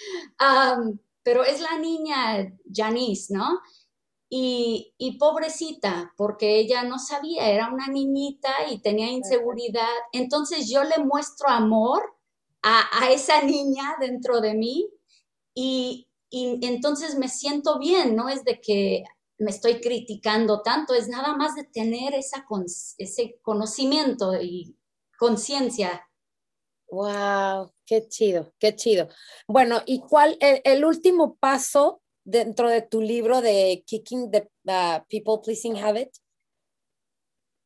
pero 1.22 1.44
es 1.44 1.60
la 1.60 1.78
niña 1.78 2.52
Janice, 2.72 3.34
¿no? 3.34 3.60
Y, 4.34 5.18
pobrecita, 5.18 6.14
porque 6.16 6.58
ella 6.58 6.84
no 6.84 6.98
sabía, 6.98 7.50
era 7.50 7.68
una 7.70 7.88
niñita 7.88 8.50
y 8.70 8.80
tenía 8.80 9.10
inseguridad. 9.10 9.86
Entonces 10.12 10.70
yo 10.70 10.84
le 10.84 11.04
muestro 11.04 11.50
amor 11.50 12.02
a, 12.62 13.10
esa 13.10 13.42
niña 13.42 13.96
dentro 14.00 14.40
de 14.40 14.54
mí 14.54 14.88
y, 15.54 16.08
entonces 16.30 17.18
me 17.18 17.28
siento 17.28 17.78
bien, 17.78 18.16
no 18.16 18.30
es 18.30 18.42
de 18.44 18.58
que 18.60 19.04
me 19.36 19.50
estoy 19.50 19.80
criticando 19.82 20.62
tanto, 20.62 20.94
es 20.94 21.08
nada 21.08 21.36
más 21.36 21.54
de 21.54 21.64
tener 21.64 22.14
esa, 22.14 22.46
ese 22.96 23.38
conocimiento 23.42 24.40
y 24.40 24.78
conciencia 25.18 26.08
Wow, 26.92 27.72
qué 27.86 28.06
chido, 28.06 28.52
qué 28.58 28.76
chido. 28.76 29.08
Bueno, 29.48 29.80
¿y 29.86 30.00
cuál 30.00 30.36
el, 30.40 30.84
último 30.84 31.36
paso 31.36 32.02
dentro 32.22 32.68
de 32.68 32.82
tu 32.82 33.00
libro 33.00 33.40
de 33.40 33.82
Kicking 33.86 34.30
the 34.30 34.46
People 35.08 35.40
Pleasing 35.42 35.78
Habit? 35.78 36.10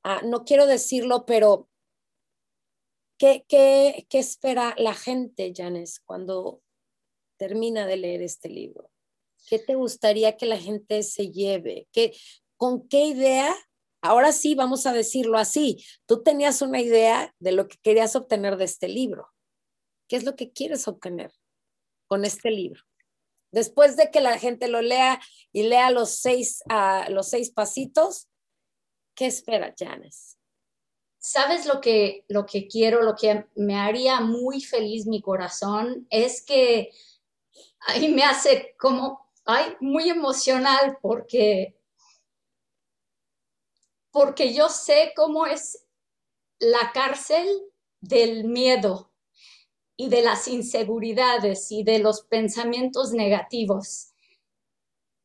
Ah, 0.04 0.20
no 0.24 0.44
quiero 0.44 0.68
decirlo, 0.68 1.26
pero 1.26 1.68
¿qué, 3.18 3.44
qué, 3.48 4.06
qué 4.08 4.20
espera 4.20 4.76
la 4.78 4.94
gente, 4.94 5.52
Janes, 5.52 5.98
cuando 5.98 6.62
termina 7.36 7.84
de 7.84 7.96
leer 7.96 8.22
este 8.22 8.48
libro? 8.48 8.92
¿Qué 9.48 9.58
te 9.58 9.74
gustaría 9.74 10.36
que 10.36 10.46
la 10.46 10.58
gente 10.58 11.02
se 11.02 11.32
lleve? 11.32 11.88
¿Qué, 11.90 12.16
¿Con 12.56 12.86
qué 12.86 13.06
idea 13.06 13.52
Ahora 14.02 14.32
sí, 14.32 14.54
vamos 14.54 14.86
a 14.86 14.92
decirlo 14.92 15.38
así, 15.38 15.84
tú 16.06 16.22
tenías 16.22 16.62
una 16.62 16.80
idea 16.80 17.34
de 17.38 17.52
lo 17.52 17.68
que 17.68 17.76
querías 17.82 18.14
obtener 18.16 18.56
de 18.56 18.64
este 18.64 18.88
libro. 18.88 19.32
¿Qué 20.08 20.16
es 20.16 20.24
lo 20.24 20.36
que 20.36 20.52
quieres 20.52 20.86
obtener 20.86 21.32
con 22.06 22.24
este 22.24 22.50
libro? 22.50 22.82
Después 23.50 23.96
de 23.96 24.10
que 24.10 24.20
la 24.20 24.38
gente 24.38 24.68
lo 24.68 24.82
lea 24.82 25.20
y 25.52 25.64
lea 25.64 25.90
los 25.90 26.18
seis, 26.20 26.62
uh, 26.70 27.10
los 27.10 27.28
seis 27.28 27.50
pasitos, 27.50 28.28
¿qué 29.14 29.26
espera 29.26 29.74
Janice? 29.76 30.36
¿Sabes 31.18 31.66
lo 31.66 31.80
que, 31.80 32.24
lo 32.28 32.46
que 32.46 32.68
quiero, 32.68 33.02
lo 33.02 33.16
que 33.16 33.46
me 33.56 33.76
haría 33.76 34.20
muy 34.20 34.60
feliz 34.60 35.06
mi 35.06 35.20
corazón? 35.20 36.06
Es 36.10 36.44
que 36.44 36.92
ahí 37.80 38.12
me 38.12 38.22
hace 38.22 38.76
como, 38.78 39.28
ay, 39.44 39.74
muy 39.80 40.08
emocional 40.08 40.98
porque 41.02 41.75
porque 44.16 44.54
yo 44.54 44.70
sé 44.70 45.12
cómo 45.14 45.44
es 45.44 45.84
la 46.58 46.90
cárcel 46.94 47.46
del 48.00 48.44
miedo 48.44 49.12
y 49.94 50.08
de 50.08 50.22
las 50.22 50.48
inseguridades 50.48 51.70
y 51.70 51.84
de 51.84 51.98
los 51.98 52.22
pensamientos 52.22 53.12
negativos. 53.12 54.14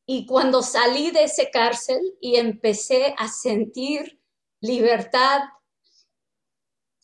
Y 0.04 0.26
cuando 0.26 0.60
salí 0.60 1.10
de 1.10 1.24
ese 1.24 1.50
cárcel 1.50 2.02
y 2.20 2.36
empecé 2.36 3.14
a 3.16 3.28
sentir 3.28 4.20
libertad, 4.60 5.40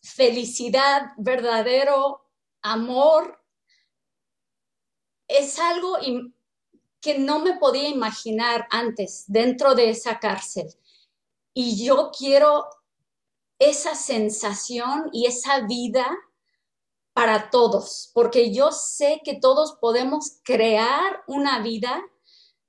felicidad, 0.02 1.12
verdadero 1.16 2.20
amor, 2.60 3.42
es 5.26 5.58
algo 5.58 5.96
que 7.00 7.18
no 7.18 7.38
me 7.38 7.56
podía 7.56 7.88
imaginar 7.88 8.68
antes 8.70 9.24
dentro 9.26 9.74
de 9.74 9.88
esa 9.88 10.18
cárcel. 10.18 10.68
Y 11.60 11.84
yo 11.84 12.12
quiero 12.16 12.68
esa 13.58 13.96
sensación 13.96 15.10
y 15.12 15.26
esa 15.26 15.62
vida 15.62 16.06
para 17.12 17.50
todos, 17.50 18.12
porque 18.14 18.54
yo 18.54 18.70
sé 18.70 19.22
que 19.24 19.40
todos 19.40 19.76
podemos 19.80 20.38
crear 20.44 21.24
una 21.26 21.60
vida 21.60 22.00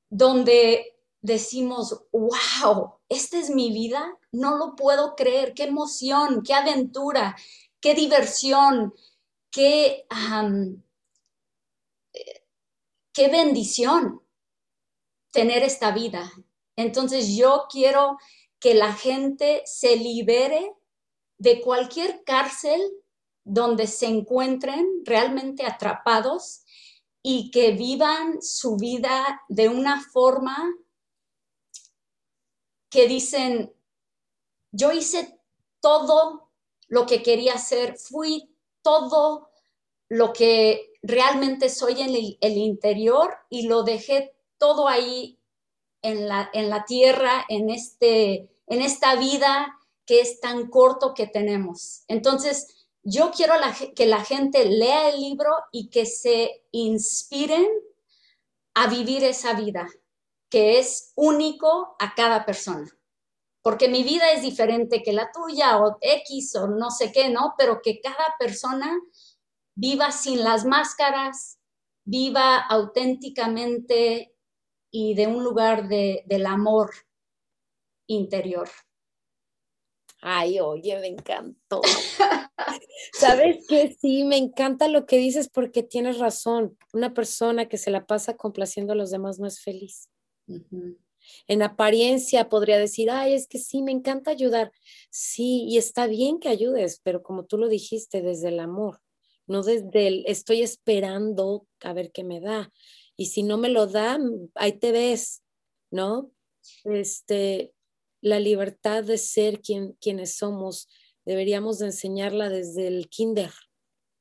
donde 0.10 0.98
decimos, 1.22 2.02
wow, 2.12 2.96
esta 3.10 3.38
es 3.38 3.52
mi 3.52 3.72
vida, 3.72 4.18
no 4.32 4.58
lo 4.58 4.76
puedo 4.76 5.16
creer, 5.16 5.54
qué 5.54 5.66
emoción, 5.66 6.42
qué 6.42 6.56
aventura, 6.56 7.36
qué 7.80 7.94
diversión, 7.94 8.96
qué, 9.52 10.08
qué 13.14 13.28
bendición 13.28 14.24
tener 15.30 15.62
esta 15.62 15.92
vida. 15.92 16.32
Entonces 16.76 17.36
yo 17.36 17.68
quiero 17.70 18.18
que 18.60 18.74
la 18.74 18.94
gente 18.94 19.64
se 19.66 19.96
libere 19.96 20.74
de 21.38 21.62
cualquier 21.62 22.24
cárcel 22.24 22.82
donde 23.44 23.88
se 23.88 24.08
encuentren 24.08 24.86
realmente 25.06 25.66
atrapados 25.66 26.64
y 27.22 27.52
que 27.52 27.72
vivan 27.72 28.42
su 28.42 28.76
vida 28.76 29.42
de 29.50 29.70
una 29.70 30.02
forma 30.02 30.72
que 32.90 33.08
dicen, 33.08 33.74
yo 34.72 34.92
hice 34.92 35.40
todo 35.80 36.52
lo 36.88 37.06
que 37.06 37.22
quería 37.24 37.58
ser, 37.58 37.98
fui 37.98 38.56
todo 38.82 39.50
lo 40.10 40.34
que 40.34 40.94
realmente 41.02 41.70
soy 41.70 42.02
en 42.02 42.10
el, 42.42 42.58
interior 42.58 43.38
y 43.50 43.68
lo 43.68 43.84
dejé 43.84 44.36
todo 44.58 44.88
ahí 44.88 45.39
en 46.02 46.28
la, 46.28 46.50
en 46.54 46.70
la 46.70 46.86
tierra, 46.86 47.46
en, 47.50 47.70
este, 47.70 48.50
en 48.68 48.82
esta 48.82 49.16
vida 49.16 49.76
que 50.06 50.22
es 50.22 50.40
tan 50.40 50.70
corto 50.70 51.14
que 51.14 51.28
tenemos. 51.28 52.04
Entonces, 52.08 52.88
yo 53.04 53.32
quiero 53.32 53.54
que 53.96 54.06
la 54.06 54.24
gente 54.24 54.66
lea 54.66 55.10
el 55.10 55.20
libro 55.20 55.52
y 55.72 55.90
que 55.90 56.06
se 56.06 56.64
inspiren 56.72 57.68
a 58.74 58.88
vivir 58.88 59.24
esa 59.24 59.54
vida, 59.54 59.88
que 60.50 60.80
es 60.80 61.14
único 61.16 61.96
a 62.00 62.16
cada 62.16 62.46
persona. 62.46 62.90
Porque 63.62 63.88
mi 63.88 64.04
vida 64.04 64.32
es 64.32 64.42
diferente 64.42 65.04
que 65.04 65.14
la 65.14 65.32
tuya 65.32 65.80
o 65.80 65.98
X 66.02 66.56
o 66.56 66.68
no 66.68 66.92
sé 66.92 67.12
qué, 67.12 67.30
¿no? 67.30 67.56
Pero 67.58 67.82
que 67.84 68.00
cada 68.00 68.36
persona 68.40 68.98
viva 69.76 70.12
sin 70.12 70.44
las 70.44 70.66
máscaras, 70.66 71.60
viva 72.04 72.58
auténticamente 72.58 74.34
y 74.92 75.14
de 75.14 75.28
un 75.28 75.44
lugar 75.44 75.88
de, 75.88 76.24
del 76.26 76.46
amor 76.46 76.92
interior. 78.08 78.70
Ay, 80.22 80.60
oye, 80.60 81.00
me 81.00 81.08
encantó. 81.08 81.82
¿Sabes 83.14 83.66
qué? 83.68 83.96
Sí, 84.00 84.26
me 84.26 84.38
encanta 84.38 84.88
lo 84.90 85.06
que 85.06 85.18
dices 85.18 85.50
porque 85.50 85.82
tienes 85.82 86.20
razón. 86.20 86.78
Una 86.94 87.14
persona 87.14 87.70
que 87.70 87.78
se 87.78 87.92
la 87.92 88.06
pasa 88.06 88.36
complaciendo 88.36 88.94
a 88.94 88.96
los 88.98 89.12
demás 89.12 89.40
no 89.40 89.48
es 89.48 89.62
feliz. 89.62 90.10
En 91.48 91.62
apariencia 91.62 92.50
podría 92.50 92.78
decir, 92.78 93.10
ay, 93.12 93.34
es 93.34 93.48
que 93.48 93.60
sí, 93.60 93.82
me 93.82 93.92
encanta 93.92 94.32
ayudar. 94.32 94.72
Sí, 95.10 95.66
y 95.70 95.78
está 95.78 96.08
bien 96.08 96.40
que 96.40 96.50
ayudes, 96.50 97.00
pero 97.04 97.24
como 97.24 97.46
tú 97.46 97.58
lo 97.58 97.70
dijiste, 97.70 98.22
desde 98.22 98.50
el 98.50 98.60
amor, 98.60 99.00
no 99.48 99.64
desde 99.64 100.08
el 100.08 100.24
estoy 100.28 100.62
esperando 100.62 101.66
a 101.82 101.94
ver 101.94 102.12
qué 102.12 102.24
me 102.24 102.42
da. 102.42 102.72
Y 103.20 103.26
si 103.26 103.44
no 103.44 103.58
me 103.58 103.68
lo 103.68 103.86
da, 103.86 104.18
ahí 104.56 104.72
te 104.80 104.94
ves, 104.94 105.44
¿no? 105.92 106.32
Este, 106.86 107.74
la 108.22 108.40
libertad 108.40 109.04
de 109.04 109.18
ser 109.18 109.60
quien, 109.60 109.98
quienes 110.00 110.38
somos, 110.38 110.88
deberíamos 111.26 111.80
de 111.80 111.88
enseñarla 111.88 112.48
desde 112.48 112.88
el 112.88 113.10
kinder. 113.10 113.52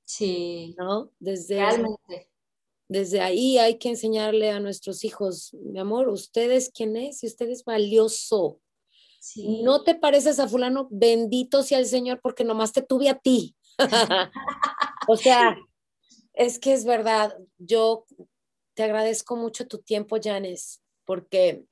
Sí. 0.04 0.74
¿No? 0.78 1.12
Desde, 1.20 1.62
desde 2.88 3.20
ahí 3.20 3.58
hay 3.58 3.78
que 3.78 3.90
enseñarle 3.90 4.50
a 4.50 4.58
nuestros 4.58 5.04
hijos, 5.04 5.54
mi 5.54 5.78
amor, 5.78 6.08
usted 6.08 6.50
es 6.50 6.68
quien 6.68 6.96
es 6.96 7.22
y 7.22 7.28
usted 7.28 7.48
es 7.50 7.62
valioso. 7.62 8.60
No 9.36 9.84
te 9.84 9.94
pareces 9.94 10.40
a 10.40 10.48
fulano, 10.48 10.88
bendito 10.90 11.62
sea 11.62 11.78
el 11.78 11.86
Señor 11.86 12.18
porque 12.20 12.42
nomás 12.42 12.72
te 12.72 12.82
tuve 12.82 13.08
a 13.08 13.18
ti. 13.20 13.54
o 15.08 15.16
sea, 15.16 15.56
es 16.32 16.58
que 16.58 16.72
es 16.72 16.84
verdad, 16.84 17.38
yo 17.58 18.04
te 18.78 18.84
agradezco 18.84 19.34
mucho 19.34 19.66
tu 19.66 19.78
tiempo, 19.78 20.18
Janes, 20.22 20.84
porque 21.04 21.64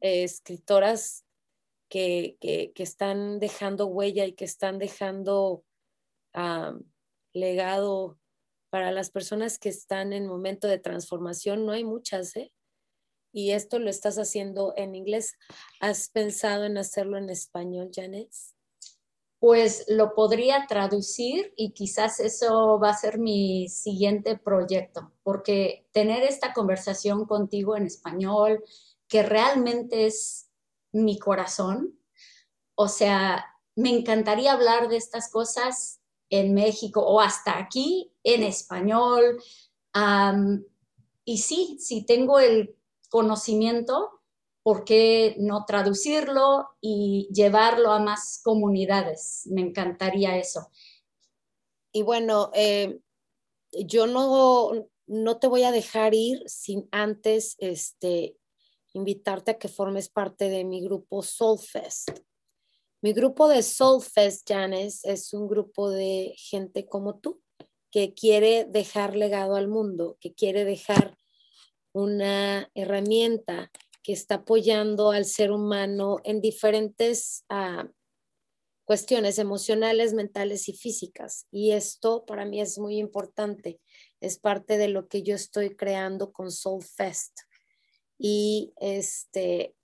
eh, 0.00 0.22
escritoras 0.22 1.24
que, 1.90 2.38
están 2.76 3.40
dejando 3.40 3.86
huella 3.86 4.24
y 4.24 4.34
que 4.34 4.44
están 4.44 4.78
dejando 4.78 5.64
legado 7.32 8.20
para 8.70 8.92
las 8.92 9.10
personas 9.10 9.58
que 9.58 9.68
están 9.68 10.12
en 10.12 10.28
momento 10.28 10.68
de 10.68 10.78
transformación. 10.78 11.66
No 11.66 11.72
hay 11.72 11.82
muchas, 11.82 12.36
¿eh? 12.36 12.52
Y 13.32 13.50
esto 13.50 13.80
lo 13.80 13.90
estás 13.90 14.16
haciendo 14.16 14.74
en 14.76 14.94
inglés. 14.94 15.36
¿Has 15.80 16.08
pensado 16.08 16.66
en 16.66 16.78
hacerlo 16.78 17.18
en 17.18 17.30
español, 17.30 17.90
Janet? 17.92 18.30
Pues 19.40 19.84
lo 19.88 20.14
podría 20.14 20.66
traducir 20.66 21.52
y 21.56 21.72
quizás 21.72 22.18
eso 22.18 22.80
va 22.80 22.90
a 22.90 22.96
ser 22.96 23.18
mi 23.18 23.68
siguiente 23.68 24.36
proyecto, 24.36 25.12
porque 25.22 25.86
tener 25.92 26.24
esta 26.24 26.52
conversación 26.52 27.24
contigo 27.24 27.76
en 27.76 27.86
español, 27.86 28.64
que 29.06 29.22
realmente 29.22 30.06
es 30.06 30.50
mi 30.92 31.18
corazón. 31.18 31.98
O 32.74 32.88
sea, 32.88 33.44
me 33.76 33.90
encantaría 33.90 34.52
hablar 34.52 34.88
de 34.88 34.96
estas 34.96 35.30
cosas 35.30 36.00
en 36.30 36.54
México 36.54 37.00
o 37.00 37.20
hasta 37.20 37.58
aquí 37.58 38.12
en 38.24 38.42
español. 38.42 39.40
y 41.24 41.38
sí, 41.38 41.76
si 41.80 42.04
tengo 42.04 42.38
el 42.38 42.76
conocimiento, 43.08 44.17
¿por 44.68 44.84
qué 44.84 45.34
no 45.38 45.64
traducirlo 45.64 46.68
y 46.82 47.26
llevarlo 47.32 47.90
a 47.90 48.00
más 48.00 48.38
comunidades? 48.44 49.44
Me 49.46 49.62
encantaría 49.62 50.36
eso. 50.36 50.70
Y 51.90 52.02
bueno, 52.02 52.50
eh, 52.52 53.00
yo 53.72 54.06
no, 54.06 54.90
no 55.06 55.38
te 55.38 55.46
voy 55.46 55.62
a 55.62 55.72
dejar 55.72 56.12
ir 56.12 56.42
sin 56.44 56.86
antes 56.90 57.56
este, 57.60 58.36
invitarte 58.92 59.52
a 59.52 59.58
que 59.58 59.68
formes 59.68 60.10
parte 60.10 60.50
de 60.50 60.64
mi 60.64 60.82
grupo 60.82 61.22
Soulfest. 61.22 62.10
Mi 63.00 63.14
grupo 63.14 63.48
de 63.48 63.62
Soulfest, 63.62 64.46
Janes, 64.46 65.02
es 65.06 65.32
un 65.32 65.48
grupo 65.48 65.88
de 65.88 66.34
gente 66.36 66.86
como 66.86 67.20
tú 67.20 67.40
que 67.90 68.12
quiere 68.12 68.66
dejar 68.66 69.16
legado 69.16 69.56
al 69.56 69.68
mundo, 69.68 70.18
que 70.20 70.34
quiere 70.34 70.66
dejar 70.66 71.16
una 71.94 72.70
herramienta 72.74 73.72
que 74.02 74.12
está 74.12 74.36
apoyando 74.36 75.10
al 75.10 75.24
ser 75.24 75.50
humano 75.50 76.18
en 76.24 76.40
diferentes 76.40 77.44
ah, 77.48 77.88
cuestiones 78.84 79.38
emocionales, 79.38 80.14
mentales 80.14 80.68
y 80.68 80.72
físicas. 80.72 81.46
Y 81.50 81.72
esto 81.72 82.24
para 82.24 82.46
mí 82.46 82.60
es 82.60 82.78
muy 82.78 82.98
importante. 82.98 83.80
Es 84.20 84.38
parte 84.38 84.78
de 84.78 84.88
lo 84.88 85.08
que 85.08 85.22
yo 85.22 85.34
estoy 85.34 85.76
creando 85.76 86.32
con 86.32 86.50
Soulfest 86.50 87.40
y 88.18 88.72
este, 88.80 89.74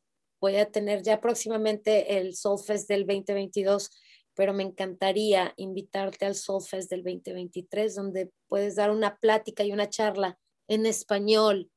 voy 0.41 0.57
a 0.57 0.71
tener 0.71 1.03
ya 1.03 1.21
próximamente 1.21 2.19
el 2.19 2.35
Soulfest 2.35 2.89
del 2.89 3.07
2022, 3.07 3.91
pero 4.35 4.53
me 4.53 4.65
encantaría 4.65 5.55
invitarte 5.57 6.27
al 6.27 6.35
Soulfest 6.35 6.91
del 6.91 7.05
2023, 7.05 7.95
donde 7.95 8.31
puedes 8.49 8.75
dar 8.75 8.91
una 8.91 9.17
plática 9.19 9.63
y 9.63 9.73
una 9.73 9.89
charla 9.89 10.39
en 10.67 10.87
español, 10.87 11.71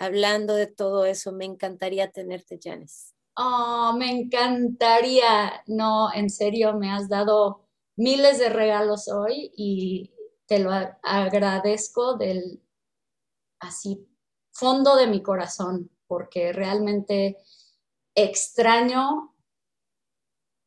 hablando 0.00 0.54
de 0.54 0.66
todo 0.66 1.04
eso. 1.04 1.30
Me 1.30 1.44
encantaría 1.44 2.10
tenerte, 2.10 2.58
Janice. 2.60 3.12
Oh, 3.36 3.94
me 3.96 4.10
encantaría. 4.10 5.62
No, 5.66 6.12
en 6.12 6.30
serio, 6.30 6.74
me 6.74 6.90
has 6.90 7.08
dado 7.08 7.68
miles 7.96 8.38
de 8.38 8.48
regalos 8.48 9.08
hoy 9.08 9.52
y 9.56 10.12
te 10.46 10.58
lo 10.58 10.70
agradezco 11.02 12.16
del 12.16 12.60
así 13.60 14.08
fondo 14.52 14.96
de 14.96 15.06
mi 15.06 15.22
corazón 15.22 15.90
porque 16.06 16.52
realmente 16.52 17.36
extraño 18.14 19.34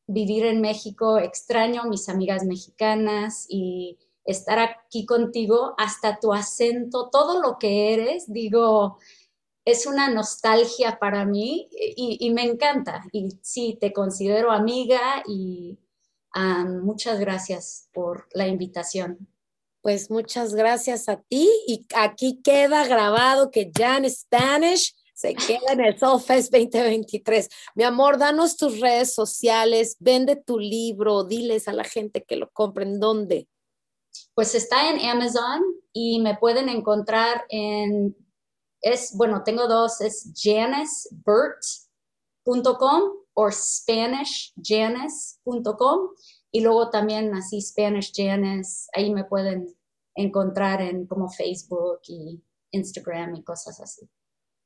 vivir 0.08 0.46
en 0.46 0.62
México, 0.62 1.18
extraño 1.18 1.86
mis 1.86 2.08
amigas 2.08 2.46
mexicanas 2.46 3.46
y 3.50 3.98
estar 4.26 4.60
aquí 4.60 5.06
contigo, 5.06 5.76
hasta 5.78 6.20
tu 6.20 6.34
acento, 6.34 7.10
todo 7.10 7.42
lo 7.42 7.58
que 7.58 7.94
eres, 7.94 8.32
digo, 8.32 8.98
es 9.66 9.86
una 9.86 10.10
nostalgia 10.10 11.00
para 11.00 11.26
mí 11.26 11.70
y, 11.72 12.30
me 12.32 12.44
encanta. 12.44 13.06
Y 13.12 13.30
sí, 13.42 13.78
te 13.80 13.94
considero 13.94 14.52
amiga 14.52 15.24
y 15.28 15.78
muchas 16.82 17.20
gracias 17.20 17.88
por 17.94 18.28
la 18.34 18.48
invitación. 18.48 19.28
Pues 19.82 20.10
muchas 20.10 20.54
gracias 20.54 21.10
a 21.10 21.18
ti 21.18 21.50
y 21.68 21.86
aquí 21.96 22.42
queda 22.42 22.88
grabado 22.88 23.52
que 23.52 23.72
Jan 23.76 24.10
Spanish 24.10 24.96
se 25.14 25.36
queda 25.36 25.74
en 25.74 25.82
el 25.82 25.98
Soulfest 25.98 26.52
2023. 26.52 27.50
Mi 27.76 27.84
amor, 27.84 28.18
danos 28.18 28.58
tus 28.58 28.80
redes 28.80 29.14
sociales, 29.14 29.98
vende 30.00 30.36
tu 30.36 30.60
libro, 30.60 31.24
diles 31.24 31.68
a 31.68 31.74
la 31.74 31.84
gente 31.84 32.24
que 32.24 32.36
lo 32.36 32.50
compren, 32.52 33.00
¿dónde? 33.00 33.48
Pues 34.36 34.56
está 34.56 34.90
en 34.90 35.00
Amazon 35.06 35.62
y 35.92 36.20
me 36.20 36.38
pueden 36.38 36.70
encontrar 36.70 37.46
en, 37.50 38.16
es, 38.84 39.18
bueno, 39.18 39.42
tengo 39.44 39.68
dos, 39.68 40.00
es 40.02 40.32
janisbert.com 40.36 43.24
o 43.36 43.50
SpanishJanis.com 43.50 46.10
y 46.52 46.62
luego 46.62 46.92
también 46.92 47.34
así 47.34 47.60
Spanish 47.62 48.14
Janice, 48.16 48.88
ahí 48.94 49.12
me 49.12 49.24
pueden 49.24 49.76
encontrar 50.16 50.80
en 50.82 51.08
como 51.08 51.28
Facebook 51.30 52.02
y 52.08 52.44
Instagram 52.72 53.36
y 53.36 53.44
cosas 53.44 53.80
así. 53.80 54.08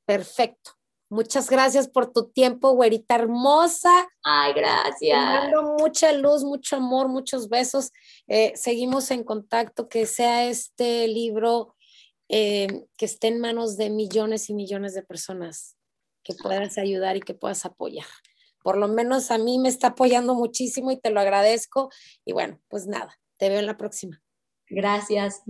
Perfecto. 0.05 0.71
Muchas 1.09 1.49
gracias 1.49 1.87
por 1.87 2.11
tu 2.11 2.31
tiempo, 2.31 2.71
güerita 2.71 3.15
hermosa. 3.15 4.09
Ay, 4.23 4.51
gracias. 4.53 4.99
Te 4.99 5.15
mando 5.15 5.77
mucha 5.79 6.11
luz, 6.11 6.43
mucho 6.43 6.75
amor, 6.75 7.07
muchos 7.07 7.47
besos. 7.47 7.93
Eh, 8.27 8.51
seguimos 8.57 9.09
en 9.11 9.23
contacto, 9.23 9.87
que 9.87 10.05
sea 10.05 10.49
este 10.49 11.07
libro 11.07 11.76
eh, 12.29 12.85
que 12.97 13.05
esté 13.05 13.27
en 13.27 13.39
manos 13.39 13.77
de 13.77 13.89
millones 13.89 14.49
y 14.49 14.53
millones 14.53 14.93
de 14.93 15.03
personas, 15.03 15.75
que 16.23 16.33
puedas 16.33 16.77
ayudar 16.77 17.17
y 17.17 17.21
que 17.21 17.33
puedas 17.33 17.65
apoyar. 17.65 18.05
por 18.63 18.77
lo 18.77 18.89
menos 18.89 19.31
a 19.31 19.37
mí 19.37 19.59
me 19.59 19.69
está 19.69 19.87
apoyando 19.87 20.35
muchísimo 20.35 20.91
y 20.91 20.97
te 20.99 21.09
lo 21.09 21.21
agradezco. 21.21 21.89
Y 22.25 22.33
bueno, 22.33 22.59
pues 22.67 22.85
nada, 22.85 23.17
te 23.37 23.47
veo 23.47 23.59
en 23.59 23.65
la 23.65 23.77
próxima. 23.77 24.21
Gracias. 24.69 25.41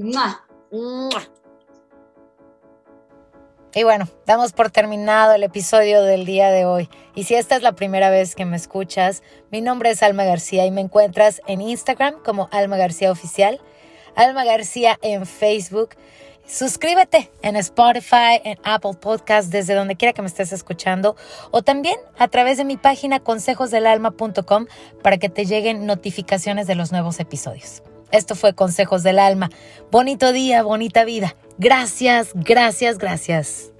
Y 3.73 3.83
bueno, 3.83 4.07
damos 4.25 4.53
por 4.53 4.71
terminado 4.71 5.33
el 5.33 5.43
episodio 5.43 6.01
del 6.01 6.25
día 6.25 6.49
de 6.49 6.65
hoy. 6.65 6.89
Y 7.13 7.25
si 7.25 7.35
esta 7.35 7.55
es 7.55 7.61
la 7.61 7.73
primera 7.73 8.09
vez 8.09 8.33
que 8.33 8.45
me 8.45 8.55
escuchas, 8.55 9.21
mi 9.51 9.61
nombre 9.61 9.91
es 9.91 10.01
Alma 10.01 10.23
García 10.23 10.65
y 10.65 10.71
me 10.71 10.81
encuentras 10.81 11.41
en 11.45 11.61
Instagram 11.61 12.23
como 12.23 12.49
Alma 12.51 12.77
García 12.77 13.11
Oficial, 13.11 13.61
Alma 14.15 14.45
García 14.45 14.97
en 15.03 15.27
Facebook. 15.27 15.89
Suscríbete 16.47 17.29
en 17.41 17.57
Spotify, 17.57 18.39
en 18.43 18.57
Apple 18.63 18.93
Podcast, 18.99 19.51
desde 19.51 19.75
donde 19.75 19.97
quiera 19.97 20.13
que 20.13 20.21
me 20.21 20.29
estés 20.29 20.53
escuchando, 20.53 21.17
o 21.51 21.61
también 21.61 21.97
a 22.17 22.29
través 22.29 22.57
de 22.57 22.63
mi 22.63 22.77
página 22.77 23.19
consejosdelalma.com 23.19 24.67
para 25.03 25.17
que 25.17 25.29
te 25.29 25.45
lleguen 25.45 25.85
notificaciones 25.85 26.65
de 26.65 26.75
los 26.75 26.91
nuevos 26.91 27.19
episodios. 27.19 27.83
Esto 28.11 28.35
fue 28.35 28.53
Consejos 28.53 29.03
del 29.03 29.19
Alma. 29.19 29.49
Bonito 29.91 30.31
día, 30.31 30.63
bonita 30.63 31.03
vida. 31.03 31.35
Gracias, 31.57 32.29
gracias, 32.33 32.97
gracias. 32.97 33.71